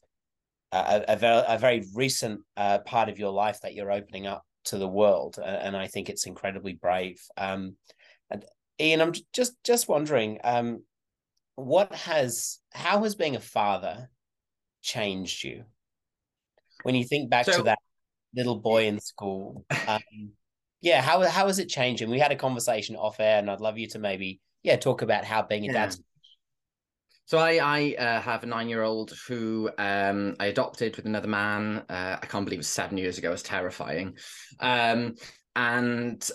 [0.86, 4.44] a, a, very, a very recent uh, part of your life that you're opening up
[4.66, 7.20] to the world, and I think it's incredibly brave.
[7.36, 7.76] Um,
[8.30, 8.44] and
[8.80, 10.82] Ian, I'm just just wondering, um,
[11.54, 14.10] what has how has being a father
[14.82, 15.64] changed you?
[16.82, 17.78] When you think back so, to that
[18.34, 20.00] little boy in school, um,
[20.80, 22.02] yeah, how how has it changed?
[22.02, 25.02] And we had a conversation off air, and I'd love you to maybe yeah talk
[25.02, 25.86] about how being a yeah.
[25.86, 25.96] dad
[27.26, 31.84] so I, I uh, have a nine-year-old who um, I adopted with another man.
[31.88, 33.32] Uh, I can't believe it was seven years ago.
[33.32, 34.16] It's terrifying.
[34.58, 35.16] Um,
[35.54, 36.30] and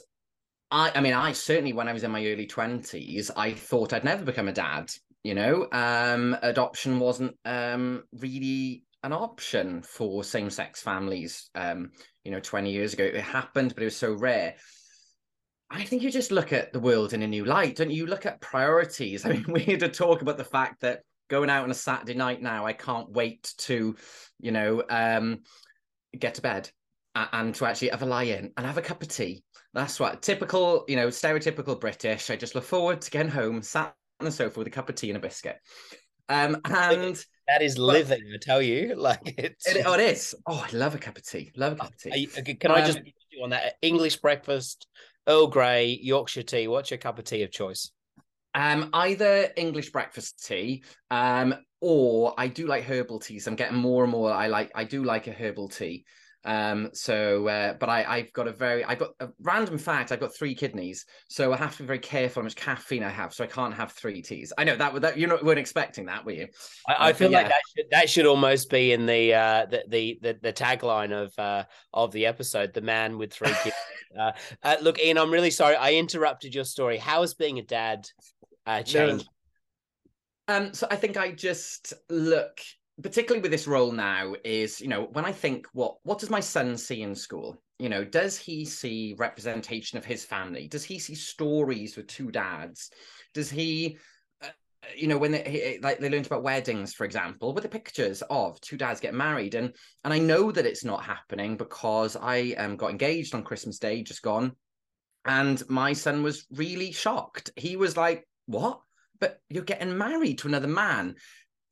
[0.70, 4.04] I, I mean, I certainly, when I was in my early twenties, I thought I'd
[4.04, 4.92] never become a dad.
[5.24, 11.50] You know, um, adoption wasn't um, really an option for same-sex families.
[11.56, 11.92] Um,
[12.24, 14.56] you know, twenty years ago, it happened, but it was so rare.
[15.72, 18.06] I think you just look at the world in a new light, don't you?
[18.06, 19.26] look at priorities.
[19.26, 22.14] I mean, we had to talk about the fact that going out on a Saturday
[22.14, 23.96] night now, I can't wait to,
[24.40, 25.40] you know, um,
[26.18, 26.70] get to bed
[27.16, 29.44] and to actually have a lie in and have a cup of tea.
[29.74, 32.30] That's what typical, you know, stereotypical British.
[32.30, 34.96] I just look forward to getting home, sat on the sofa with a cup of
[34.96, 35.58] tea and a biscuit.
[36.28, 38.96] Um, and that is living, I tell you.
[39.02, 40.36] Like it's it, oh, it is.
[40.48, 41.52] Oh, I love a cup of tea.
[41.56, 42.20] Love a cup of tea.
[42.20, 43.06] You, can I just um,
[43.44, 44.88] on that English breakfast?
[45.28, 46.68] Earl Grey, Yorkshire tea.
[46.68, 47.92] What's your cup of tea of choice?
[48.54, 53.48] Um, either English breakfast tea, um, or I do like herbal teas.
[53.48, 54.32] I'm getting more and more.
[54.32, 54.72] I like.
[54.76, 56.06] I do like a herbal tea.
[56.44, 60.12] Um, so, uh, but I, I've got a very, I've got a random fact.
[60.12, 63.10] I've got three kidneys, so I have to be very careful how much caffeine I
[63.10, 63.34] have.
[63.34, 64.52] So I can't have three teas.
[64.58, 66.48] I know that that you weren't expecting that, were you?
[66.88, 69.84] I, I uh, feel like that should that should almost be in the uh, the,
[69.88, 73.76] the the the tagline of uh of the episode, the man with three kids.
[74.20, 74.32] uh,
[74.64, 76.98] uh, look, Ian, I'm really sorry I interrupted your story.
[76.98, 78.08] How has being a dad
[78.66, 79.30] uh, changed?
[80.48, 82.60] Um, so I think I just look
[83.02, 86.40] particularly with this role now is you know when i think what what does my
[86.40, 87.62] son see in school?
[87.80, 90.68] You know does he see representation of his family?
[90.68, 92.92] Does he see stories with two dads?
[93.34, 93.98] Does he
[94.44, 94.50] uh,
[94.96, 98.62] you know when they like they learned about weddings for example with the pictures of
[98.62, 99.74] two dads get married and
[100.04, 104.02] and i know that it's not happening because i um, got engaged on christmas day
[104.02, 104.56] just gone
[105.26, 107.52] and my son was really shocked.
[107.56, 108.82] He was like what?
[109.20, 111.16] But you're getting married to another man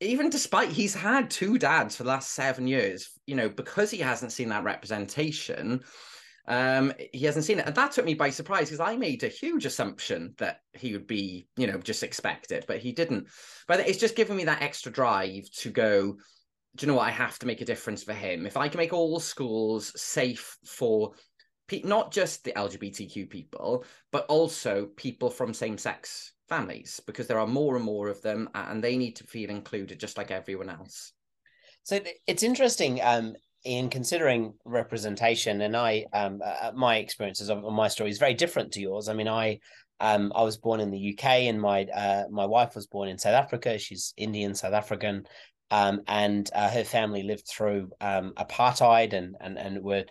[0.02, 3.98] even despite he's had two dads for the last seven years, you know, because he
[3.98, 5.84] hasn't seen that representation,
[6.48, 7.66] um, he hasn't seen it.
[7.66, 11.06] And that took me by surprise because I made a huge assumption that he would
[11.06, 13.28] be, you know, just expected, but he didn't.
[13.68, 16.14] But it's just given me that extra drive to go,
[16.76, 17.08] do you know what?
[17.08, 18.46] I have to make a difference for him.
[18.46, 21.12] If I can make all schools safe for
[21.68, 27.40] pe- not just the LGBTQ people, but also people from same sex families because there
[27.40, 30.70] are more and more of them and they need to feel included just like everyone
[30.70, 31.14] else.
[31.84, 37.88] So it's interesting um, in considering representation, and I, um, uh, my experiences of my
[37.88, 39.10] story is very different to yours.
[39.10, 39.60] I mean, I,
[40.00, 43.18] um, I was born in the UK, and my, uh, my wife was born in
[43.18, 43.78] South Africa.
[43.78, 45.26] She's Indian, South African,
[45.72, 50.06] um, and uh, her family lived through um, apartheid, and and and were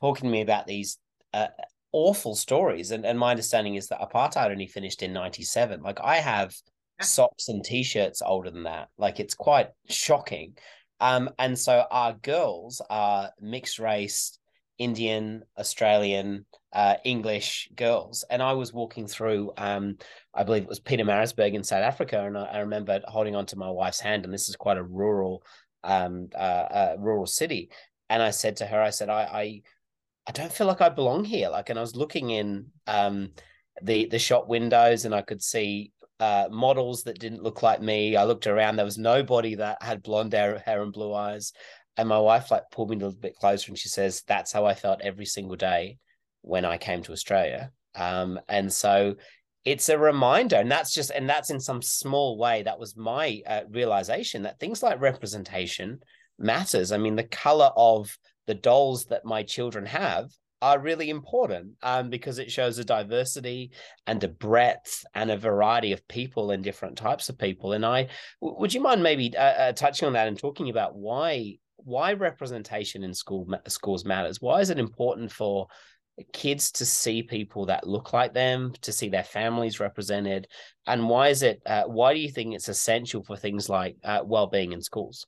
[0.00, 0.98] talking to me about these
[1.34, 1.48] uh,
[1.92, 2.90] awful stories.
[2.90, 5.82] And, and my understanding is that apartheid only finished in 97.
[5.82, 6.54] Like I have
[7.00, 8.88] socks and t-shirts older than that.
[8.98, 10.56] Like it's quite shocking.
[11.00, 14.38] Um, and so our girls are mixed race,
[14.78, 18.24] Indian, Australian, uh, English girls.
[18.30, 19.96] And I was walking through, um,
[20.32, 23.68] I believe it was Pietermaritzburg in South Africa, and I, I remember holding onto my
[23.68, 24.24] wife's hand.
[24.24, 25.42] And this is quite a rural,
[25.84, 27.70] um, uh, uh, rural city.
[28.08, 29.62] And I said to her, I said, I, I
[30.26, 31.48] I don't feel like I belong here.
[31.48, 33.30] Like, and I was looking in um,
[33.82, 38.16] the the shop windows, and I could see uh, models that didn't look like me.
[38.16, 41.52] I looked around; there was nobody that had blonde hair, hair and blue eyes.
[41.96, 44.64] and my wife like pulled me a little bit closer and she says, That's how
[44.64, 45.98] I felt every single day
[46.42, 47.70] when I came to Australia.
[47.94, 49.16] Um, and so
[49.64, 52.62] it's a reminder, and that's just, and that's in some small way.
[52.62, 56.00] That was my uh, realization that things like representation
[56.38, 56.90] matters.
[56.90, 60.30] I mean, the color of the dolls that my children have
[60.62, 63.72] are really important um, because it shows a diversity
[64.06, 67.72] and a breadth and a variety of people and different types of people.
[67.72, 68.08] And I
[68.40, 73.02] would you mind maybe uh, uh, touching on that and talking about why why representation
[73.02, 74.40] in school schools matters?
[74.40, 75.66] Why is it important for
[76.32, 80.46] kids to see people that look like them, to see their families represented,
[80.86, 81.60] and why is it?
[81.66, 85.26] Uh, why do you think it's essential for things like uh, well-being in schools?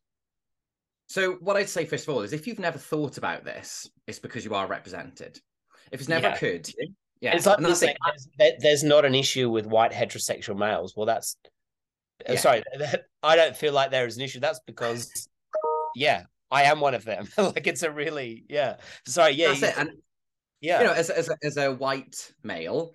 [1.06, 4.18] So, what I'd say first of all is, if you've never thought about this, it's
[4.18, 5.38] because you are represented.
[5.92, 6.34] If it's never yeah.
[6.34, 6.88] occurred to you,
[7.20, 7.96] yeah, it's like saying,
[8.38, 10.94] there's, there's, not an issue with white heterosexual males.
[10.96, 11.36] Well, that's
[12.28, 12.38] uh, yeah.
[12.38, 12.62] sorry,
[13.22, 14.40] I don't feel like there is an issue.
[14.40, 15.28] That's because,
[15.94, 17.28] yeah, I am one of them.
[17.38, 18.76] like it's a really yeah.
[19.06, 19.74] Sorry, yeah, that's it.
[19.78, 19.90] And
[20.60, 22.94] yeah, you know, as as a, as a white male,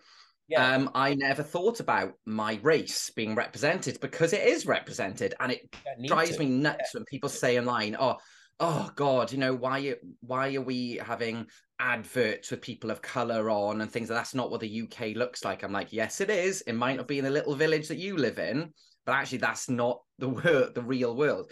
[0.50, 0.76] yeah.
[0.76, 5.62] Um, I never thought about my race being represented because it is represented, and it
[6.06, 6.40] drives to.
[6.40, 7.00] me nuts yeah.
[7.00, 8.18] when people say online, "Oh,
[8.60, 9.96] oh God, you know why?
[10.22, 11.46] Why are we having
[11.80, 14.10] adverts with people of color on and things?
[14.10, 16.62] That's not what the UK looks like." I'm like, yes, it is.
[16.62, 18.74] It might not be in the little village that you live in,
[19.06, 21.52] but actually, that's not the world, the real world.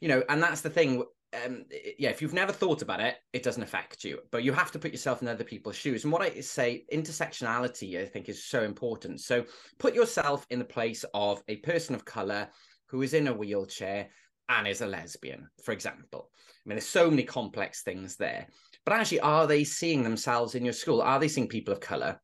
[0.00, 1.02] You know, and that's the thing
[1.44, 1.64] um,
[1.98, 4.78] yeah, if you've never thought about it, it doesn't affect you, but you have to
[4.78, 6.04] put yourself in other people's shoes.
[6.04, 9.20] And what I say, intersectionality, I think, is so important.
[9.20, 9.44] So
[9.78, 12.48] put yourself in the place of a person of color
[12.86, 14.08] who is in a wheelchair
[14.48, 16.30] and is a lesbian, for example.
[16.38, 18.46] I mean, there's so many complex things there.
[18.86, 21.02] But actually, are they seeing themselves in your school?
[21.02, 22.18] Are they seeing people of color?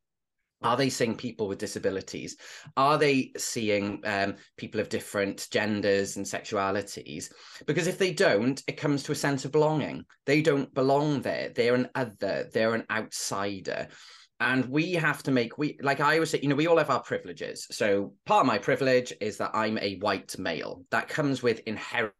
[0.65, 2.37] Are they seeing people with disabilities?
[2.75, 7.31] Are they seeing um, people of different genders and sexualities?
[7.67, 10.03] Because if they don't, it comes to a sense of belonging.
[10.25, 11.49] They don't belong there.
[11.49, 13.89] They're an other, they're an outsider.
[14.39, 16.89] And we have to make, we like I always say, you know, we all have
[16.89, 17.67] our privileges.
[17.69, 20.83] So part of my privilege is that I'm a white male.
[20.89, 22.13] That comes with inherent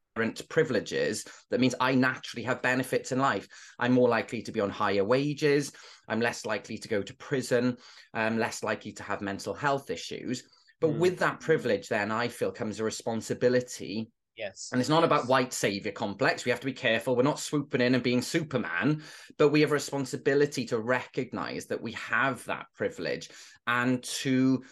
[0.49, 3.47] privileges that means I naturally have benefits in life.
[3.79, 5.71] I'm more likely to be on higher wages.
[6.07, 7.77] I'm less likely to go to prison.
[8.13, 10.43] I'm less likely to have mental health issues.
[10.81, 10.99] But mm.
[10.99, 14.09] with that privilege, then I feel comes a responsibility.
[14.37, 14.69] Yes.
[14.71, 16.43] And it's not about white savior complex.
[16.43, 17.15] We have to be careful.
[17.15, 19.01] We're not swooping in and being Superman,
[19.37, 23.29] but we have a responsibility to recognize that we have that privilege
[23.65, 24.63] and to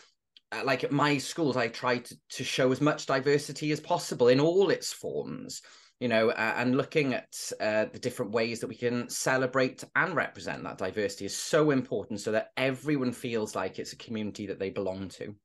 [0.63, 4.39] like at my schools, I try to, to show as much diversity as possible in
[4.39, 5.61] all its forms,
[5.99, 10.15] you know, uh, and looking at uh, the different ways that we can celebrate and
[10.15, 14.59] represent that diversity is so important so that everyone feels like it's a community that
[14.59, 15.35] they belong to.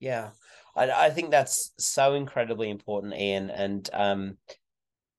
[0.00, 0.30] Yeah,
[0.76, 3.50] I, I think that's so incredibly important, Ian.
[3.50, 4.38] And um,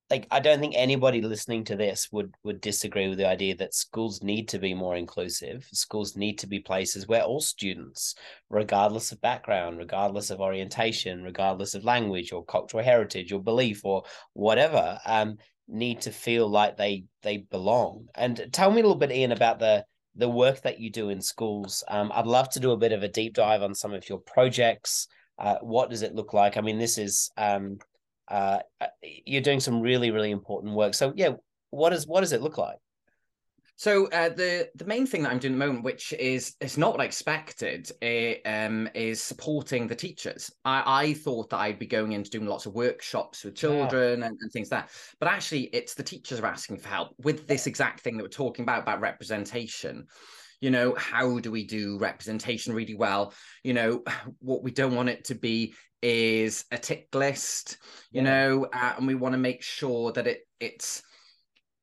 [0.09, 3.73] like I don't think anybody listening to this would would disagree with the idea that
[3.73, 5.67] schools need to be more inclusive.
[5.71, 8.15] Schools need to be places where all students,
[8.49, 14.03] regardless of background, regardless of orientation, regardless of language or cultural heritage or belief or
[14.33, 15.37] whatever, um,
[15.67, 18.07] need to feel like they they belong.
[18.13, 21.21] And tell me a little bit, Ian, about the the work that you do in
[21.21, 21.83] schools.
[21.87, 24.19] Um, I'd love to do a bit of a deep dive on some of your
[24.19, 25.07] projects.
[25.37, 26.57] Uh, what does it look like?
[26.57, 27.79] I mean, this is um,
[28.27, 28.87] uh, uh,
[29.25, 30.93] you're doing some really really important work.
[30.93, 31.31] So yeah,
[31.69, 32.77] what does what does it look like?
[33.77, 36.77] So uh, the the main thing that I'm doing at the moment, which is it's
[36.77, 40.49] not what I expected, it, um, is supporting the teachers.
[40.63, 44.27] I, I thought that I'd be going into doing lots of workshops with children yeah.
[44.27, 47.47] and, and, things like that, but actually it's the teachers are asking for help with
[47.47, 50.07] this exact thing that we're talking about about representation
[50.61, 53.33] you know how do we do representation really well
[53.63, 54.03] you know
[54.39, 57.77] what we don't want it to be is a tick list
[58.11, 58.29] you yeah.
[58.29, 61.01] know uh, and we want to make sure that it it's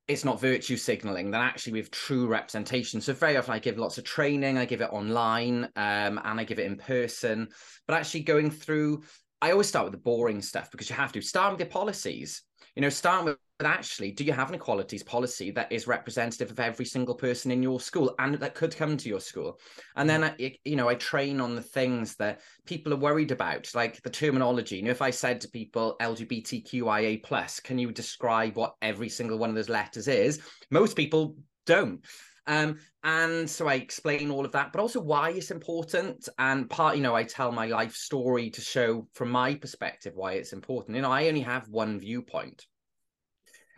[0.08, 3.00] it's not virtue signaling that actually we have true representation.
[3.00, 6.44] So very often i give lots of training i give it online um, and i
[6.44, 7.48] give it in person.
[7.86, 9.02] But actually going through
[9.40, 11.20] i always start with the boring stuff because you have to.
[11.22, 12.42] Start with your policies
[12.74, 16.60] you know start with actually, do you have an equalities policy that is representative of
[16.60, 19.58] every single person in your school and that could come to your school?
[19.96, 20.34] And then, mm.
[20.40, 24.10] I, you know, I train on the things that people are worried about, like the
[24.10, 24.76] terminology.
[24.76, 29.38] You know, if I said to people LGBTQIA plus, can you describe what every single
[29.38, 30.40] one of those letters is?
[30.70, 32.04] Most people don't.
[32.46, 36.28] Um, and so I explain all of that, but also why it's important.
[36.38, 40.32] And part, you know, I tell my life story to show from my perspective why
[40.34, 40.96] it's important.
[40.96, 42.66] You know, I only have one viewpoint.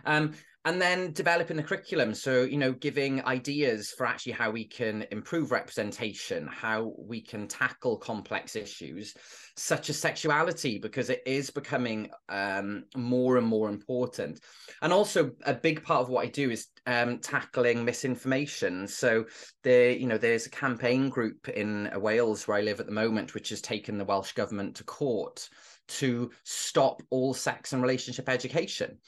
[0.04, 0.32] Um,
[0.64, 2.14] and then developing the curriculum.
[2.14, 7.46] So you know giving ideas for actually how we can improve representation how we can
[7.46, 9.14] tackle complex issues
[9.56, 14.40] such as sexuality because it is becoming um, more and more important.
[14.82, 18.86] And also a big part of what i do is um, tackling misinformation.
[18.88, 19.26] So
[19.62, 23.34] there you know there's a campaign group in wales where i live at the moment
[23.34, 25.48] which has taken the welsh government to court
[25.86, 28.98] to stop all sex and relationship education.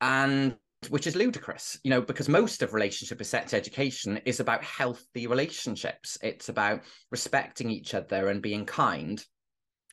[0.00, 0.56] And
[0.90, 5.26] which is ludicrous, you know, because most of relationship and sex education is about healthy
[5.26, 6.18] relationships.
[6.22, 9.24] It's about respecting each other and being kind.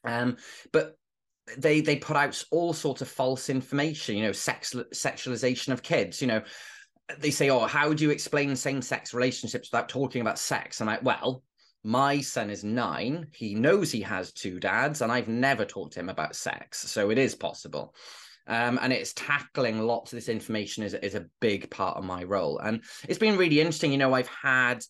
[0.04, 0.38] Um,
[0.72, 0.96] but
[1.58, 6.22] they they put out all sorts of false information, you know, sex sexualization of kids,
[6.22, 6.42] you know.
[7.20, 10.80] They say, Oh, how do you explain same-sex relationships without talking about sex?
[10.80, 11.44] And I'm like, well,
[11.84, 13.28] my son is nine.
[13.34, 16.78] He knows he has two dads, and I've never talked to him about sex.
[16.80, 17.96] So it is possible.
[18.48, 22.24] Um, and it's tackling lots of this information is, is a big part of my
[22.24, 22.60] role.
[22.60, 23.92] And it's been really interesting.
[23.92, 24.84] You know, I've had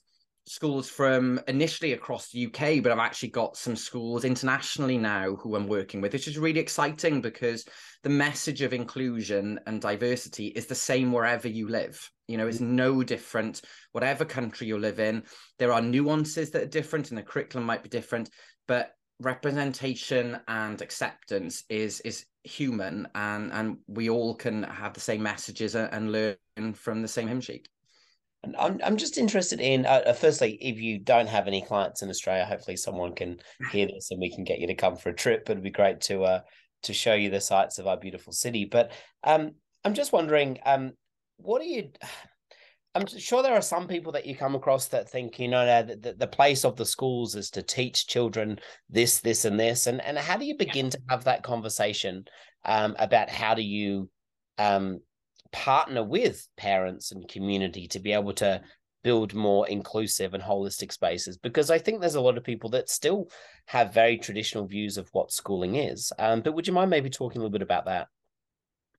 [0.47, 5.55] schools from initially across the UK, but I've actually got some schools internationally now who
[5.55, 7.65] I'm working with, which is really exciting because
[8.03, 12.09] the message of inclusion and diversity is the same wherever you live.
[12.27, 12.69] You know, it's mm.
[12.69, 15.23] no different, whatever country you live in.
[15.59, 18.29] There are nuances that are different and the curriculum might be different,
[18.67, 25.21] but representation and acceptance is is human and and we all can have the same
[25.21, 26.35] messages and learn
[26.73, 27.67] from the same hymn sheet.
[28.43, 32.01] And I'm, I'm just interested in uh, uh, firstly if you don't have any clients
[32.01, 33.39] in australia hopefully someone can
[33.71, 36.01] hear this and we can get you to come for a trip it'd be great
[36.01, 36.39] to uh
[36.83, 38.65] to show you the sights of our beautiful city.
[38.65, 38.91] But
[39.23, 39.51] um
[39.83, 40.93] i'm just wondering um
[41.37, 41.91] what are you
[42.93, 46.13] I'm sure there are some people that you come across that think, you know, the,
[46.17, 49.87] the place of the schools is to teach children this, this, and this.
[49.87, 52.25] And, and how do you begin to have that conversation
[52.65, 54.09] um, about how do you
[54.57, 54.99] um,
[55.53, 58.61] partner with parents and community to be able to
[59.03, 61.37] build more inclusive and holistic spaces?
[61.37, 63.29] Because I think there's a lot of people that still
[63.67, 66.11] have very traditional views of what schooling is.
[66.19, 68.07] Um, but would you mind maybe talking a little bit about that?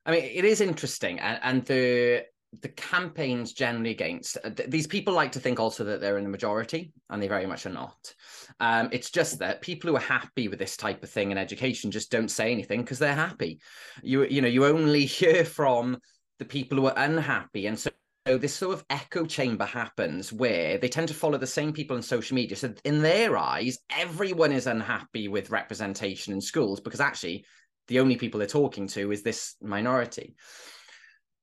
[0.07, 2.25] I mean, it is interesting, and, and the
[2.61, 6.31] the campaigns generally against uh, these people like to think also that they're in the
[6.31, 8.15] majority and they very much are not.
[8.61, 11.91] Um, it's just that people who are happy with this type of thing in education
[11.91, 13.61] just don't say anything because they're happy.
[14.03, 15.99] You you know you only hear from
[16.39, 17.91] the people who are unhappy and so
[18.27, 21.97] so this sort of echo chamber happens where they tend to follow the same people
[21.97, 22.57] on social media.
[22.57, 27.45] So in their eyes, everyone is unhappy with representation in schools because actually
[27.89, 30.37] the only people they're talking to is this minority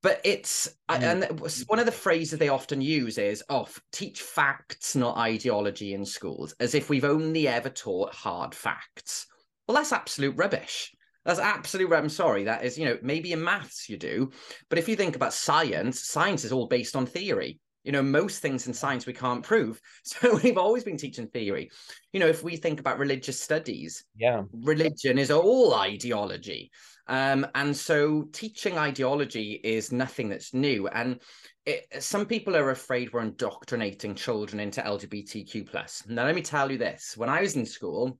[0.01, 1.01] but it's mm.
[1.01, 6.05] and one of the phrases they often use is oh teach facts not ideology in
[6.05, 9.27] schools as if we've only ever taught hard facts.
[9.67, 10.93] Well that's absolute rubbish.
[11.25, 14.31] That's absolute i'm sorry that is you know maybe in maths you do
[14.69, 17.59] but if you think about science science is all based on theory.
[17.83, 19.81] You know most things in science we can't prove.
[20.03, 21.71] So we've always been teaching theory.
[22.13, 24.43] You know if we think about religious studies yeah.
[24.51, 26.71] religion is all ideology
[27.09, 30.87] um, and so teaching ideology is nothing that's new.
[30.87, 31.19] And
[31.65, 36.03] it, some people are afraid we're indoctrinating children into LGBTQ plus.
[36.07, 38.19] Now, let me tell you this: when I was in school,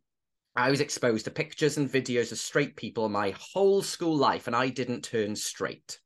[0.55, 4.55] I was exposed to pictures and videos of straight people my whole school life, and
[4.55, 5.99] I didn't turn straight.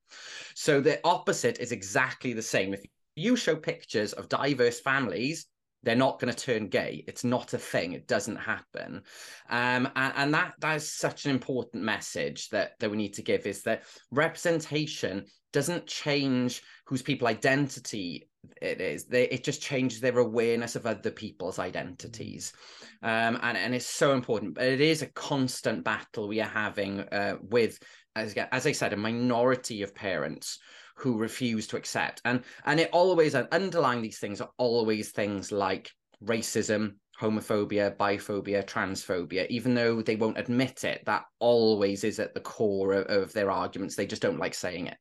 [0.54, 2.74] So the opposite is exactly the same.
[2.74, 2.84] If
[3.16, 5.48] you show pictures of diverse families,
[5.84, 7.04] they're not going to turn gay.
[7.08, 7.94] It's not a thing.
[7.94, 9.04] It doesn't happen.
[9.50, 13.22] Um, and, and that that is such an important message that that we need to
[13.22, 18.28] give is that representation doesn't change whose people identity
[18.62, 19.06] it is.
[19.06, 22.54] They, it just changes their awareness of other people's identities,
[23.02, 24.56] um, and and it's so important.
[24.56, 27.80] But it is a constant battle we are having uh, with,
[28.16, 30.60] as as I said, a minority of parents
[30.96, 32.22] who refuse to accept.
[32.26, 35.92] And and it always underlying these things are always things like
[36.24, 42.40] racism, homophobia, biphobia, transphobia, even though they won't admit it, that always is at the
[42.40, 43.96] core of, of their arguments.
[43.96, 44.98] They just don't like saying it.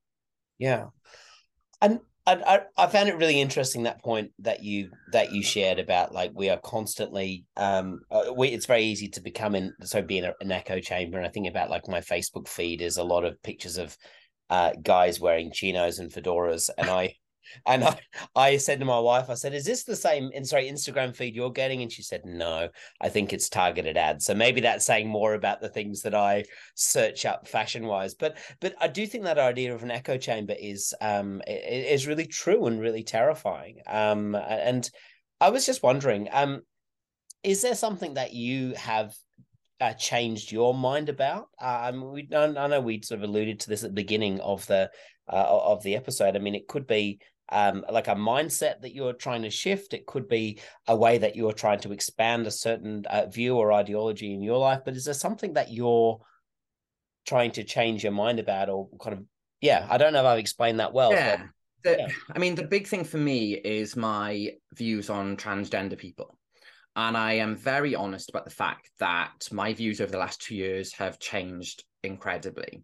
[0.59, 0.87] Yeah.
[1.81, 6.13] And I, I found it really interesting that point that you that you shared about
[6.13, 10.31] like we are constantly um uh, we it's very easy to become in so being
[10.41, 13.43] an echo chamber and I think about like my Facebook feed is a lot of
[13.43, 13.97] pictures of
[14.53, 17.17] uh, guys wearing chinos and fedoras, and I
[17.67, 17.99] and I,
[18.37, 20.31] I said to my wife, I said, "Is this the same?
[20.45, 22.69] Sorry, Instagram feed you're getting?" And she said, "No,
[23.01, 26.45] I think it's targeted ads." So maybe that's saying more about the things that I
[26.75, 28.15] search up fashion wise.
[28.15, 32.27] But but I do think that idea of an echo chamber is um is really
[32.27, 33.79] true and really terrifying.
[33.87, 34.89] Um, and
[35.41, 36.61] I was just wondering, um,
[37.43, 39.15] is there something that you have
[39.83, 41.49] uh, changed your mind about?
[41.61, 44.41] Uh, I mean, we I know we sort of alluded to this at the beginning
[44.41, 44.91] of the
[45.29, 46.37] uh, of the episode.
[46.37, 47.19] I mean, it could be
[47.51, 49.93] um, like a mindset that you're trying to shift.
[49.93, 53.73] It could be a way that you're trying to expand a certain uh, view or
[53.73, 54.83] ideology in your life.
[54.85, 56.21] But is there something that you're
[57.27, 59.25] trying to change your mind about, or kind of?
[59.61, 61.13] Yeah, I don't know if I've explained that well.
[61.13, 61.37] Yeah.
[61.37, 61.49] But,
[61.83, 62.09] the, yeah.
[62.35, 66.39] I mean, the big thing for me is my views on transgender people.
[66.95, 70.55] And I am very honest about the fact that my views over the last two
[70.55, 72.83] years have changed incredibly.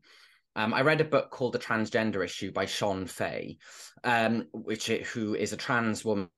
[0.56, 3.58] Um, I read a book called The Transgender Issue by Shon Faye,
[4.04, 6.30] um, which who is a trans woman.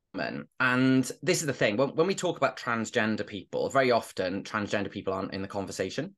[0.59, 4.91] And this is the thing when, when we talk about transgender people, very often transgender
[4.91, 6.17] people aren't in the conversation.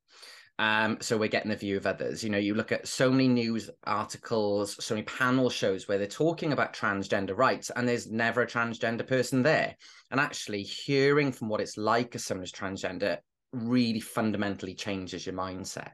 [0.59, 2.23] Um, so we're getting the view of others.
[2.23, 6.07] You know, you look at so many news articles, so many panel shows where they're
[6.07, 9.75] talking about transgender rights, and there's never a transgender person there.
[10.11, 13.19] And actually, hearing from what it's like as someone who's transgender
[13.53, 15.93] really fundamentally changes your mindset.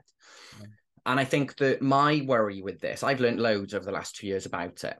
[0.61, 0.67] Yeah.
[1.07, 4.27] And I think that my worry with this, I've learned loads over the last two
[4.27, 4.99] years about it.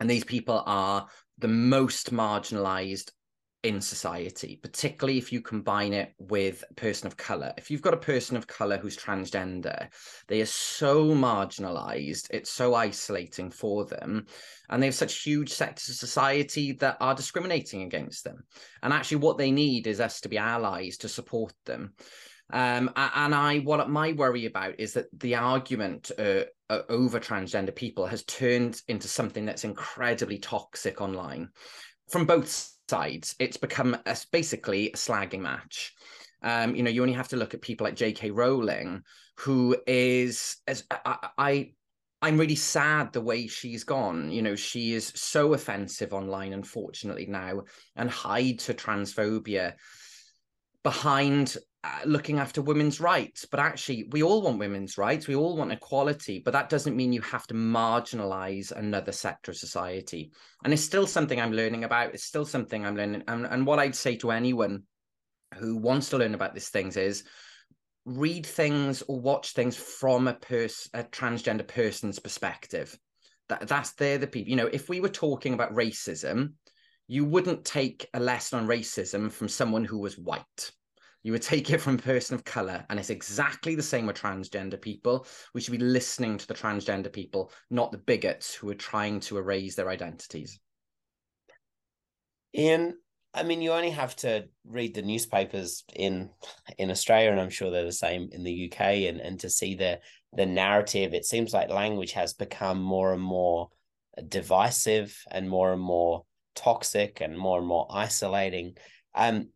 [0.00, 1.06] And these people are
[1.38, 3.10] the most marginalized
[3.64, 7.52] in society, particularly if you combine it with a person of color.
[7.58, 9.88] If you've got a person of color who's transgender,
[10.28, 14.26] they are so marginalized, it's so isolating for them.
[14.68, 18.44] And they have such huge sectors of society that are discriminating against them.
[18.82, 21.94] And actually, what they need is us to be allies to support them.
[22.50, 26.44] Um, and I, what my worry about is that the argument uh,
[26.88, 31.48] over transgender people has turned into something that's incredibly toxic online
[32.10, 35.94] from both sides, it's become a, basically a slagging match.
[36.42, 38.30] Um, you know, you only have to look at people like J.K.
[38.30, 39.02] Rowling,
[39.38, 41.72] who is as I, I
[42.20, 44.30] I'm really sad the way she's gone.
[44.30, 47.62] You know, she is so offensive online, unfortunately, now,
[47.96, 49.74] and hides her transphobia
[50.82, 53.44] behind Uh, looking after women's rights.
[53.44, 55.28] But actually, we all want women's rights.
[55.28, 56.42] We all want equality.
[56.44, 60.32] But that doesn't mean you have to marginalize another sector of society.
[60.64, 62.14] And it's still something I'm learning about.
[62.14, 63.22] It's still something I'm learning.
[63.28, 64.82] And, and what I'd say to anyone
[65.56, 67.22] who wants to learn about these things is
[68.04, 72.98] read things or watch things from a person, a transgender person's perspective.
[73.50, 74.50] That that's they're the people.
[74.50, 76.54] You know, if we were talking about racism,
[77.06, 80.72] you wouldn't take a lesson on racism from someone who was white
[81.22, 84.20] you would take it from a person of color, and it's exactly the same with
[84.20, 85.26] transgender people.
[85.52, 89.38] We should be listening to the transgender people, not the bigots who are trying to
[89.38, 90.58] erase their identities.
[92.56, 92.96] Ian,
[93.34, 96.30] I mean, you only have to read the newspapers in
[96.78, 99.74] in Australia, and I'm sure they're the same in the UK, and and to see
[99.74, 100.00] the
[100.32, 101.14] the narrative.
[101.14, 103.68] It seems like language has become more and more
[104.26, 108.76] divisive, and more and more toxic, and more and more isolating.
[109.14, 109.48] Um,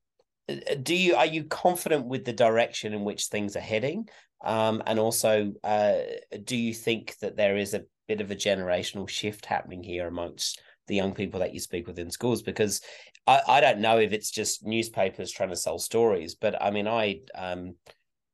[0.83, 4.09] do you are you confident with the direction in which things are heading
[4.45, 5.99] um, and also uh,
[6.45, 10.61] do you think that there is a bit of a generational shift happening here amongst
[10.89, 12.81] the young people that you speak with in schools because
[13.27, 16.89] I, I don't know if it's just newspapers trying to sell stories but i mean
[16.89, 17.77] i um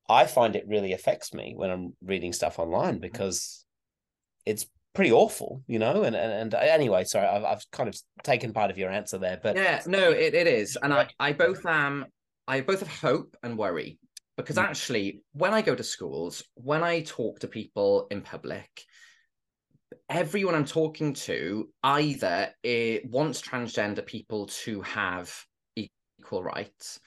[0.09, 3.03] i find it really affects me when i'm reading stuff online mm-hmm.
[3.03, 3.67] because
[4.47, 4.67] it's
[4.99, 6.03] pretty awful, you know.
[6.03, 9.39] And and, and anyway, sorry, I've, I've kind of taken part of your answer there,
[9.41, 12.07] but yeah, no, it, it is, and I I both am
[12.49, 14.01] I both have hope and worry
[14.37, 14.65] because mm.
[14.65, 18.69] actually, when I go to schools, when I talk to people in public,
[20.09, 25.33] everyone I'm talking to either it wants transgender people to have
[25.77, 26.99] equal rights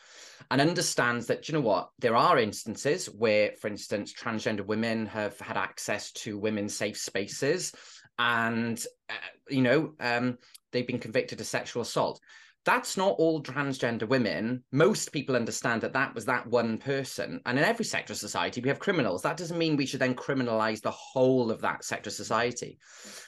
[0.52, 1.89] and understands that you know what?
[1.99, 7.74] There are instances where for instance transgender women have had access to women's safe spaces
[8.20, 9.14] and uh,
[9.49, 10.38] you know um,
[10.72, 12.20] they've been convicted of sexual assault
[12.64, 14.64] that's not all transgender women.
[14.72, 17.41] Most people understand that that was that one person.
[17.45, 19.22] And in every sector of society, we have criminals.
[19.24, 22.78] That doesn't mean we should then criminalize the whole of that sector of society.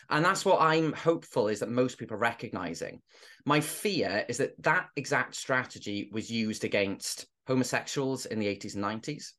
[0.10, 3.02] And that's what I'm hopeful is that most people are recognizing.
[3.46, 8.84] My fear is that that exact strategy was used against homosexuals in the 80s and
[8.84, 9.32] 90s.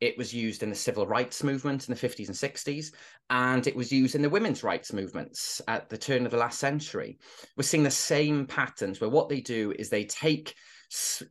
[0.00, 2.92] It was used in the civil rights movement in the 50s and 60s,
[3.28, 6.58] and it was used in the women's rights movements at the turn of the last
[6.58, 7.18] century.
[7.56, 10.54] We're seeing the same patterns where what they do is they take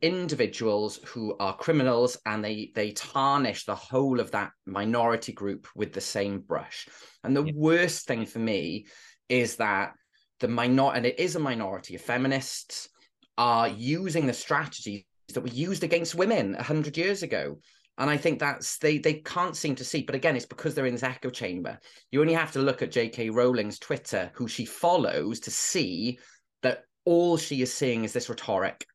[0.00, 5.92] individuals who are criminals and they they tarnish the whole of that minority group with
[5.92, 6.88] the same brush.
[7.24, 7.52] And the yeah.
[7.54, 8.86] worst thing for me
[9.28, 9.92] is that
[10.40, 12.88] the minor and it is a minority of feminists
[13.36, 17.58] are using the strategies that were used against women 100 years ago
[17.98, 20.02] and I think that's they they can't seem to see.
[20.02, 21.78] But again, it's because they're in this echo chamber.
[22.10, 23.30] You only have to look at J.K.
[23.30, 26.18] Rowling's Twitter, who she follows, to see
[26.62, 28.86] that all she is seeing is this rhetoric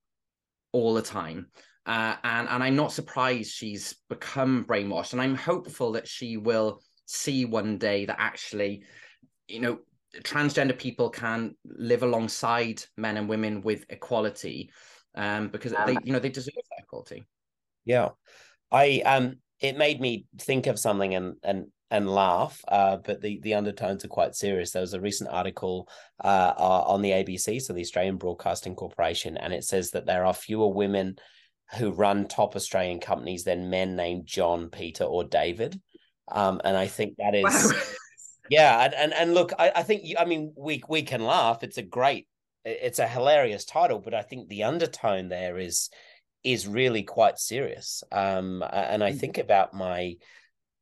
[0.71, 1.47] all the time.
[1.85, 6.81] Uh, and and I'm not surprised she's become brainwashed, and I'm hopeful that she will
[7.05, 8.83] see one day that actually,
[9.47, 9.79] you know,
[10.21, 14.71] transgender people can live alongside men and women with equality,
[15.13, 17.23] um, because um, they you know they deserve that equality.
[17.85, 18.09] Yeah,
[18.71, 23.39] I um, it made me think of something and and and laugh, uh, but the
[23.41, 24.71] the undertones are quite serious.
[24.71, 25.87] There was a recent article
[26.23, 30.33] uh, on the ABC, so the Australian Broadcasting Corporation, and it says that there are
[30.33, 31.15] fewer women
[31.77, 35.79] who run top Australian companies than men named John, Peter, or David.
[36.31, 37.81] Um, and I think that is, wow.
[38.49, 38.83] yeah.
[38.85, 41.63] And, and and look, I, I think I mean we we can laugh.
[41.63, 42.27] It's a great,
[42.63, 45.89] it's a hilarious title, but I think the undertone there is
[46.45, 48.03] is really quite serious.
[48.11, 49.19] Um, and I mm.
[49.19, 50.15] think about my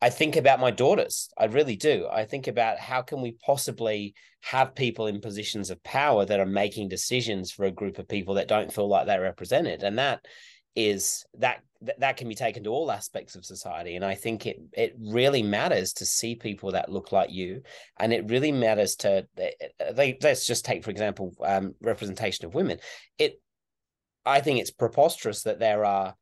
[0.02, 1.30] I think about my daughters.
[1.38, 2.10] I really do.
[2.12, 6.46] I think about how can we possibly have people in positions of power that are
[6.46, 10.26] making decisions for a group of people that don't feel like they're represented, and that
[10.76, 11.62] is that
[11.98, 15.44] that can be taken to all aspects of society and i think it it really
[15.44, 17.62] matters to see people that look like you
[18.00, 19.28] and it really matters to
[19.94, 22.80] they let's just take for example um, representation of women
[23.20, 23.40] it
[24.26, 26.16] i think it's preposterous that there are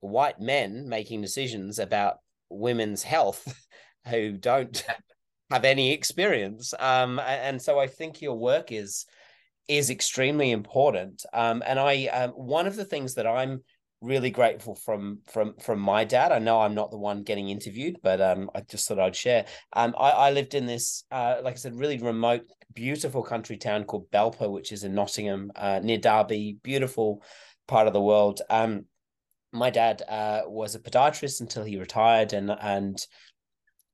[0.00, 2.16] white men making decisions about
[2.48, 3.66] women's health
[4.08, 4.84] who don't
[5.50, 6.72] have any experience.
[6.78, 9.06] Um, and so I think your work is
[9.68, 11.24] is extremely important.
[11.32, 13.62] Um, and I um, one of the things that I'm
[14.00, 16.32] really grateful from from from my dad.
[16.32, 19.46] I know I'm not the one getting interviewed, but um, I just thought I'd share.
[19.72, 22.42] Um, I, I lived in this, uh, like I said, really remote,
[22.74, 26.58] beautiful country town called Belper, which is in Nottingham, uh, near Derby.
[26.62, 27.22] Beautiful
[27.68, 28.40] part of the world.
[28.48, 28.86] Um,
[29.52, 33.04] my dad uh, was a podiatrist until he retired, and and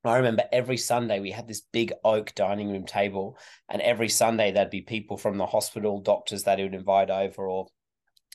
[0.05, 3.39] I remember every Sunday we had this big oak dining room table,
[3.69, 7.49] and every Sunday there'd be people from the hospital, doctors that he would invite over,
[7.49, 7.67] or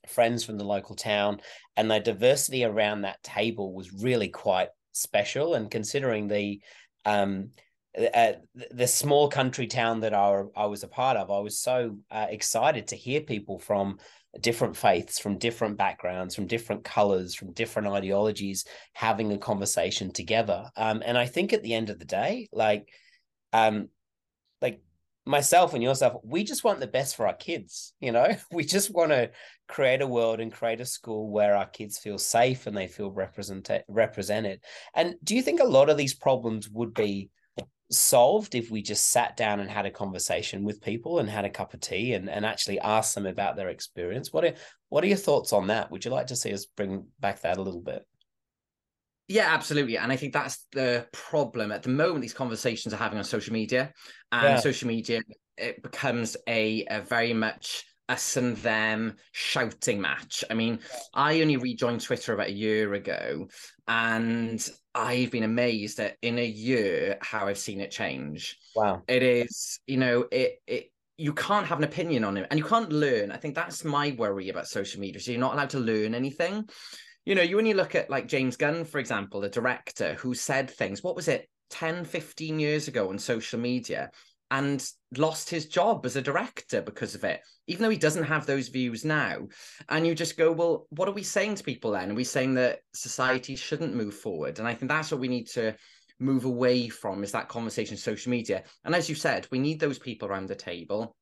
[0.07, 1.41] friends from the local town,
[1.75, 5.53] and the diversity around that table was really quite special.
[5.53, 6.61] And considering the
[7.05, 7.51] um,
[8.13, 8.33] uh,
[8.71, 12.27] the small country town that I, I was a part of, I was so uh,
[12.29, 13.97] excited to hear people from
[14.39, 20.69] different faiths, from different backgrounds, from different colors, from different ideologies, having a conversation together.
[20.77, 22.87] Um, and I think at the end of the day, like,
[23.51, 23.89] um,
[25.25, 27.93] myself and yourself, we just want the best for our kids.
[27.99, 29.31] You know, we just want to
[29.67, 33.11] create a world and create a school where our kids feel safe and they feel
[33.11, 33.83] represented.
[33.87, 34.61] Represented.
[34.93, 37.29] And do you think a lot of these problems would be
[37.91, 41.49] solved if we just sat down and had a conversation with people and had a
[41.49, 44.31] cup of tea and, and actually asked them about their experience.
[44.31, 44.53] What are
[44.89, 45.91] what are your thoughts on that?
[45.91, 48.05] Would you like to see us bring back that a little bit?
[49.31, 49.97] Yeah, absolutely.
[49.97, 53.53] And I think that's the problem at the moment these conversations are having on social
[53.53, 53.93] media.
[54.31, 54.59] And yeah.
[54.59, 55.21] social media
[55.57, 60.43] it becomes a, a very much us and them shouting match.
[60.49, 60.79] I mean,
[61.13, 63.47] I only rejoined Twitter about a year ago,
[63.87, 68.57] and I've been amazed at in a year how I've seen it change.
[68.75, 69.03] Wow.
[69.07, 72.65] It is, you know, it it you can't have an opinion on it and you
[72.65, 73.31] can't learn.
[73.31, 75.21] I think that's my worry about social media.
[75.21, 76.67] So you're not allowed to learn anything.
[77.25, 80.33] You know, you when you look at like James Gunn, for example, the director who
[80.33, 84.09] said things, what was it, 10, 15 years ago on social media
[84.49, 84.85] and
[85.17, 88.67] lost his job as a director because of it, even though he doesn't have those
[88.67, 89.47] views now.
[89.87, 92.11] And you just go, well, what are we saying to people then?
[92.11, 94.59] Are we saying that society shouldn't move forward?
[94.59, 95.73] And I think that's what we need to
[96.19, 98.63] move away from is that conversation social media.
[98.83, 101.15] And as you said, we need those people around the table.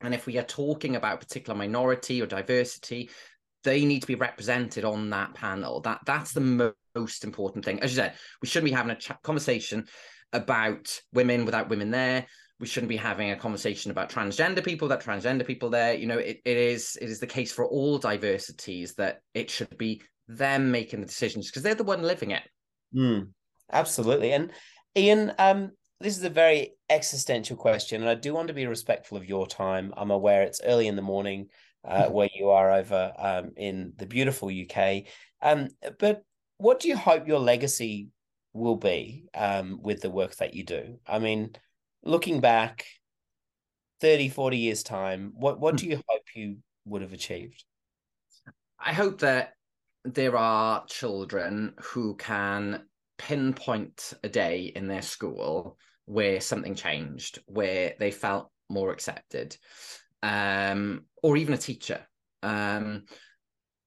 [0.00, 3.10] And if we are talking about a particular minority or diversity,
[3.64, 5.80] they need to be represented on that panel.
[5.80, 7.80] That that's the mo- most important thing.
[7.80, 9.86] As you said, we shouldn't be having a ch- conversation
[10.32, 12.26] about women without women there.
[12.60, 15.94] We shouldn't be having a conversation about transgender people that transgender people there.
[15.94, 19.76] You know it, it is it is the case for all diversities that it should
[19.78, 22.42] be them making the decisions because they're the one living it.
[22.94, 23.28] Mm,
[23.72, 24.32] absolutely.
[24.32, 24.52] And
[24.96, 29.18] ian um this is a very existential question and i do want to be respectful
[29.18, 29.92] of your time.
[29.96, 31.48] I'm aware it's early in the morning
[31.84, 35.04] uh, where you are over um, in the beautiful uk
[35.42, 35.68] um,
[35.98, 36.22] but
[36.58, 38.08] what do you hope your legacy
[38.52, 40.98] will be um, with the work that you do?
[41.06, 41.52] I mean
[42.02, 42.84] looking back
[44.00, 47.64] 30 40 years time what what do you hope you would have achieved?
[48.78, 49.54] I hope that
[50.04, 52.84] there are children who can
[53.18, 55.76] pinpoint a day in their school
[56.06, 59.56] where something changed where they felt more accepted.
[60.22, 62.06] Um, or even a teacher.
[62.42, 63.04] Um,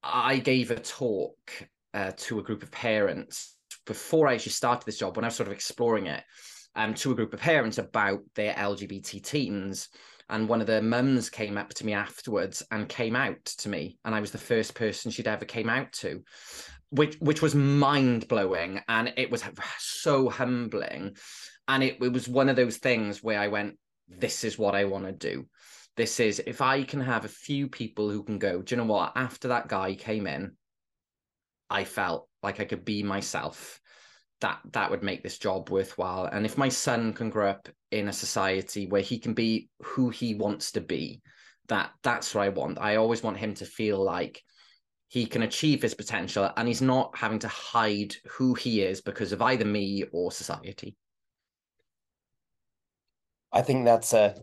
[0.04, 1.38] i gave a talk
[1.94, 3.56] uh, to a group of parents
[3.86, 6.24] before i actually started this job when i was sort of exploring it
[6.76, 9.90] um, to a group of parents about their LGBT teens.
[10.30, 13.98] and one of the mums came up to me afterwards and came out to me
[14.06, 16.24] and i was the first person she'd ever came out to
[16.90, 19.44] which which was mind blowing and it was
[19.80, 21.16] so humbling.
[21.68, 23.78] And it, it was one of those things where i went
[24.10, 25.46] this is what i want to do
[25.98, 28.88] this is if i can have a few people who can go do you know
[28.88, 29.14] what?
[29.16, 30.54] After that guy came in
[31.70, 33.80] i felt like i could be myself.
[34.42, 36.26] That that would make this job worthwhile.
[36.26, 40.10] And if my son can grow up in a society where he can be who
[40.10, 41.22] he wants to be
[41.68, 42.80] that that's what i want.
[42.80, 44.42] I always want him to feel like
[45.08, 49.32] he can achieve his potential and he's not having to hide who he is because
[49.32, 50.96] of either me or society.
[53.52, 54.36] I think that's a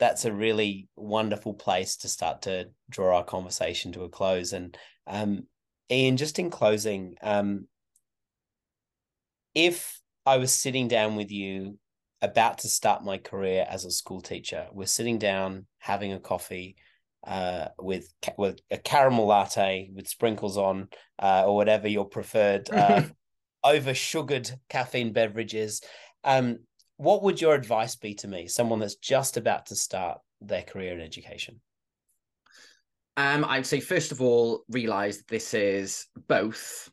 [0.00, 4.76] that's a really wonderful place to start to draw our conversation to a close and
[5.06, 5.44] um,
[5.90, 7.66] ian just in closing um,
[9.54, 11.78] if I was sitting down with you
[12.22, 16.76] about to start my career as a school teacher, we're sitting down having a coffee
[17.26, 20.88] uh, with with a caramel latte with sprinkles on
[21.18, 23.02] uh, or whatever your preferred uh,
[23.64, 25.82] over sugared caffeine beverages.
[26.24, 26.60] Um,
[27.00, 30.92] what would your advice be to me, someone that's just about to start their career
[30.92, 31.58] in education?
[33.16, 36.90] Um, I'd say first of all, realize this is both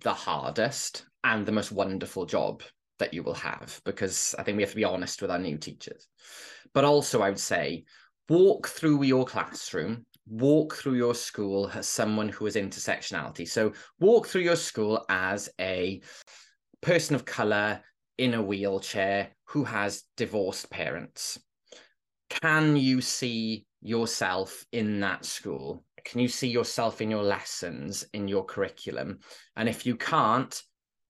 [0.00, 2.62] the hardest and the most wonderful job
[2.98, 5.56] that you will have because I think we have to be honest with our new
[5.56, 6.06] teachers.
[6.74, 7.84] But also, I would say,
[8.28, 13.48] walk through your classroom, walk through your school as someone who is intersectionality.
[13.48, 16.02] So, walk through your school as a
[16.82, 17.80] person of color
[18.18, 21.38] in a wheelchair who has divorced parents.
[22.28, 25.84] Can you see yourself in that school?
[26.04, 29.18] Can you see yourself in your lessons, in your curriculum?
[29.56, 30.60] And if you can't,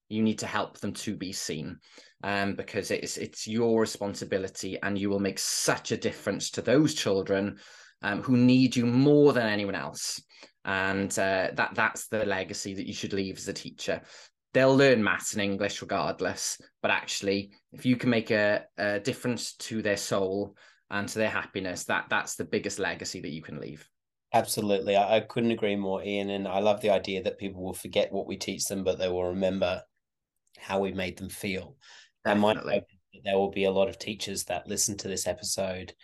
[0.08, 1.78] you need to help them to be seen
[2.22, 6.94] um, because it's it's your responsibility and you will make such a difference to those
[6.94, 7.58] children
[8.02, 10.22] um, who need you more than anyone else
[10.64, 14.00] and uh, that that's the legacy that you should leave as a teacher
[14.54, 19.54] they'll learn maths and english regardless but actually if you can make a, a difference
[19.54, 20.56] to their soul
[20.90, 23.88] and to their happiness that that's the biggest legacy that you can leave
[24.34, 24.96] Absolutely.
[24.96, 26.30] I, I, couldn't agree more, Ian.
[26.30, 29.08] And I love the idea that people will forget what we teach them, but they
[29.08, 29.82] will remember
[30.58, 31.76] how we made them feel.
[32.24, 32.74] Definitely.
[32.74, 32.86] And my
[33.24, 35.94] there will be a lot of teachers that listen to this episode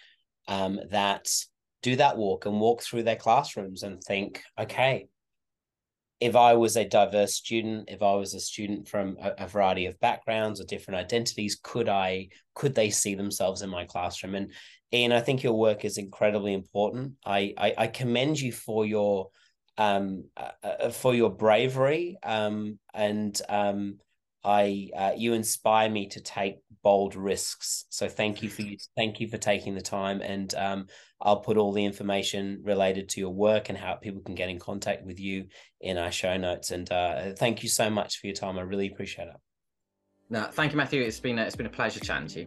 [0.49, 1.29] um, that
[1.83, 5.09] do that walk and walk through their classrooms and think, okay,
[6.23, 9.99] if I was a diverse student, if I was a student from a, variety of
[9.99, 14.37] backgrounds or different identities, could I could they see themselves in my classroom?
[14.37, 14.53] And
[14.93, 17.15] Ian, I think your work is incredibly important.
[17.27, 19.31] I I, I commend you for your
[19.79, 23.99] um uh, uh for your bravery um and um
[24.45, 27.85] I uh, you inspire me to take bold risks.
[27.91, 30.87] So thank you for you, thank you for taking the time, and um,
[31.23, 34.59] I'll put all the information related to your work and how people can get in
[34.59, 35.47] contact with you
[35.81, 36.73] in our show notes.
[36.73, 38.59] And uh, thank you so much for your time.
[38.59, 39.37] I really appreciate it.
[40.31, 41.03] No, thank you, Matthew.
[41.03, 42.47] It's been a, it's been a pleasure chatting to you.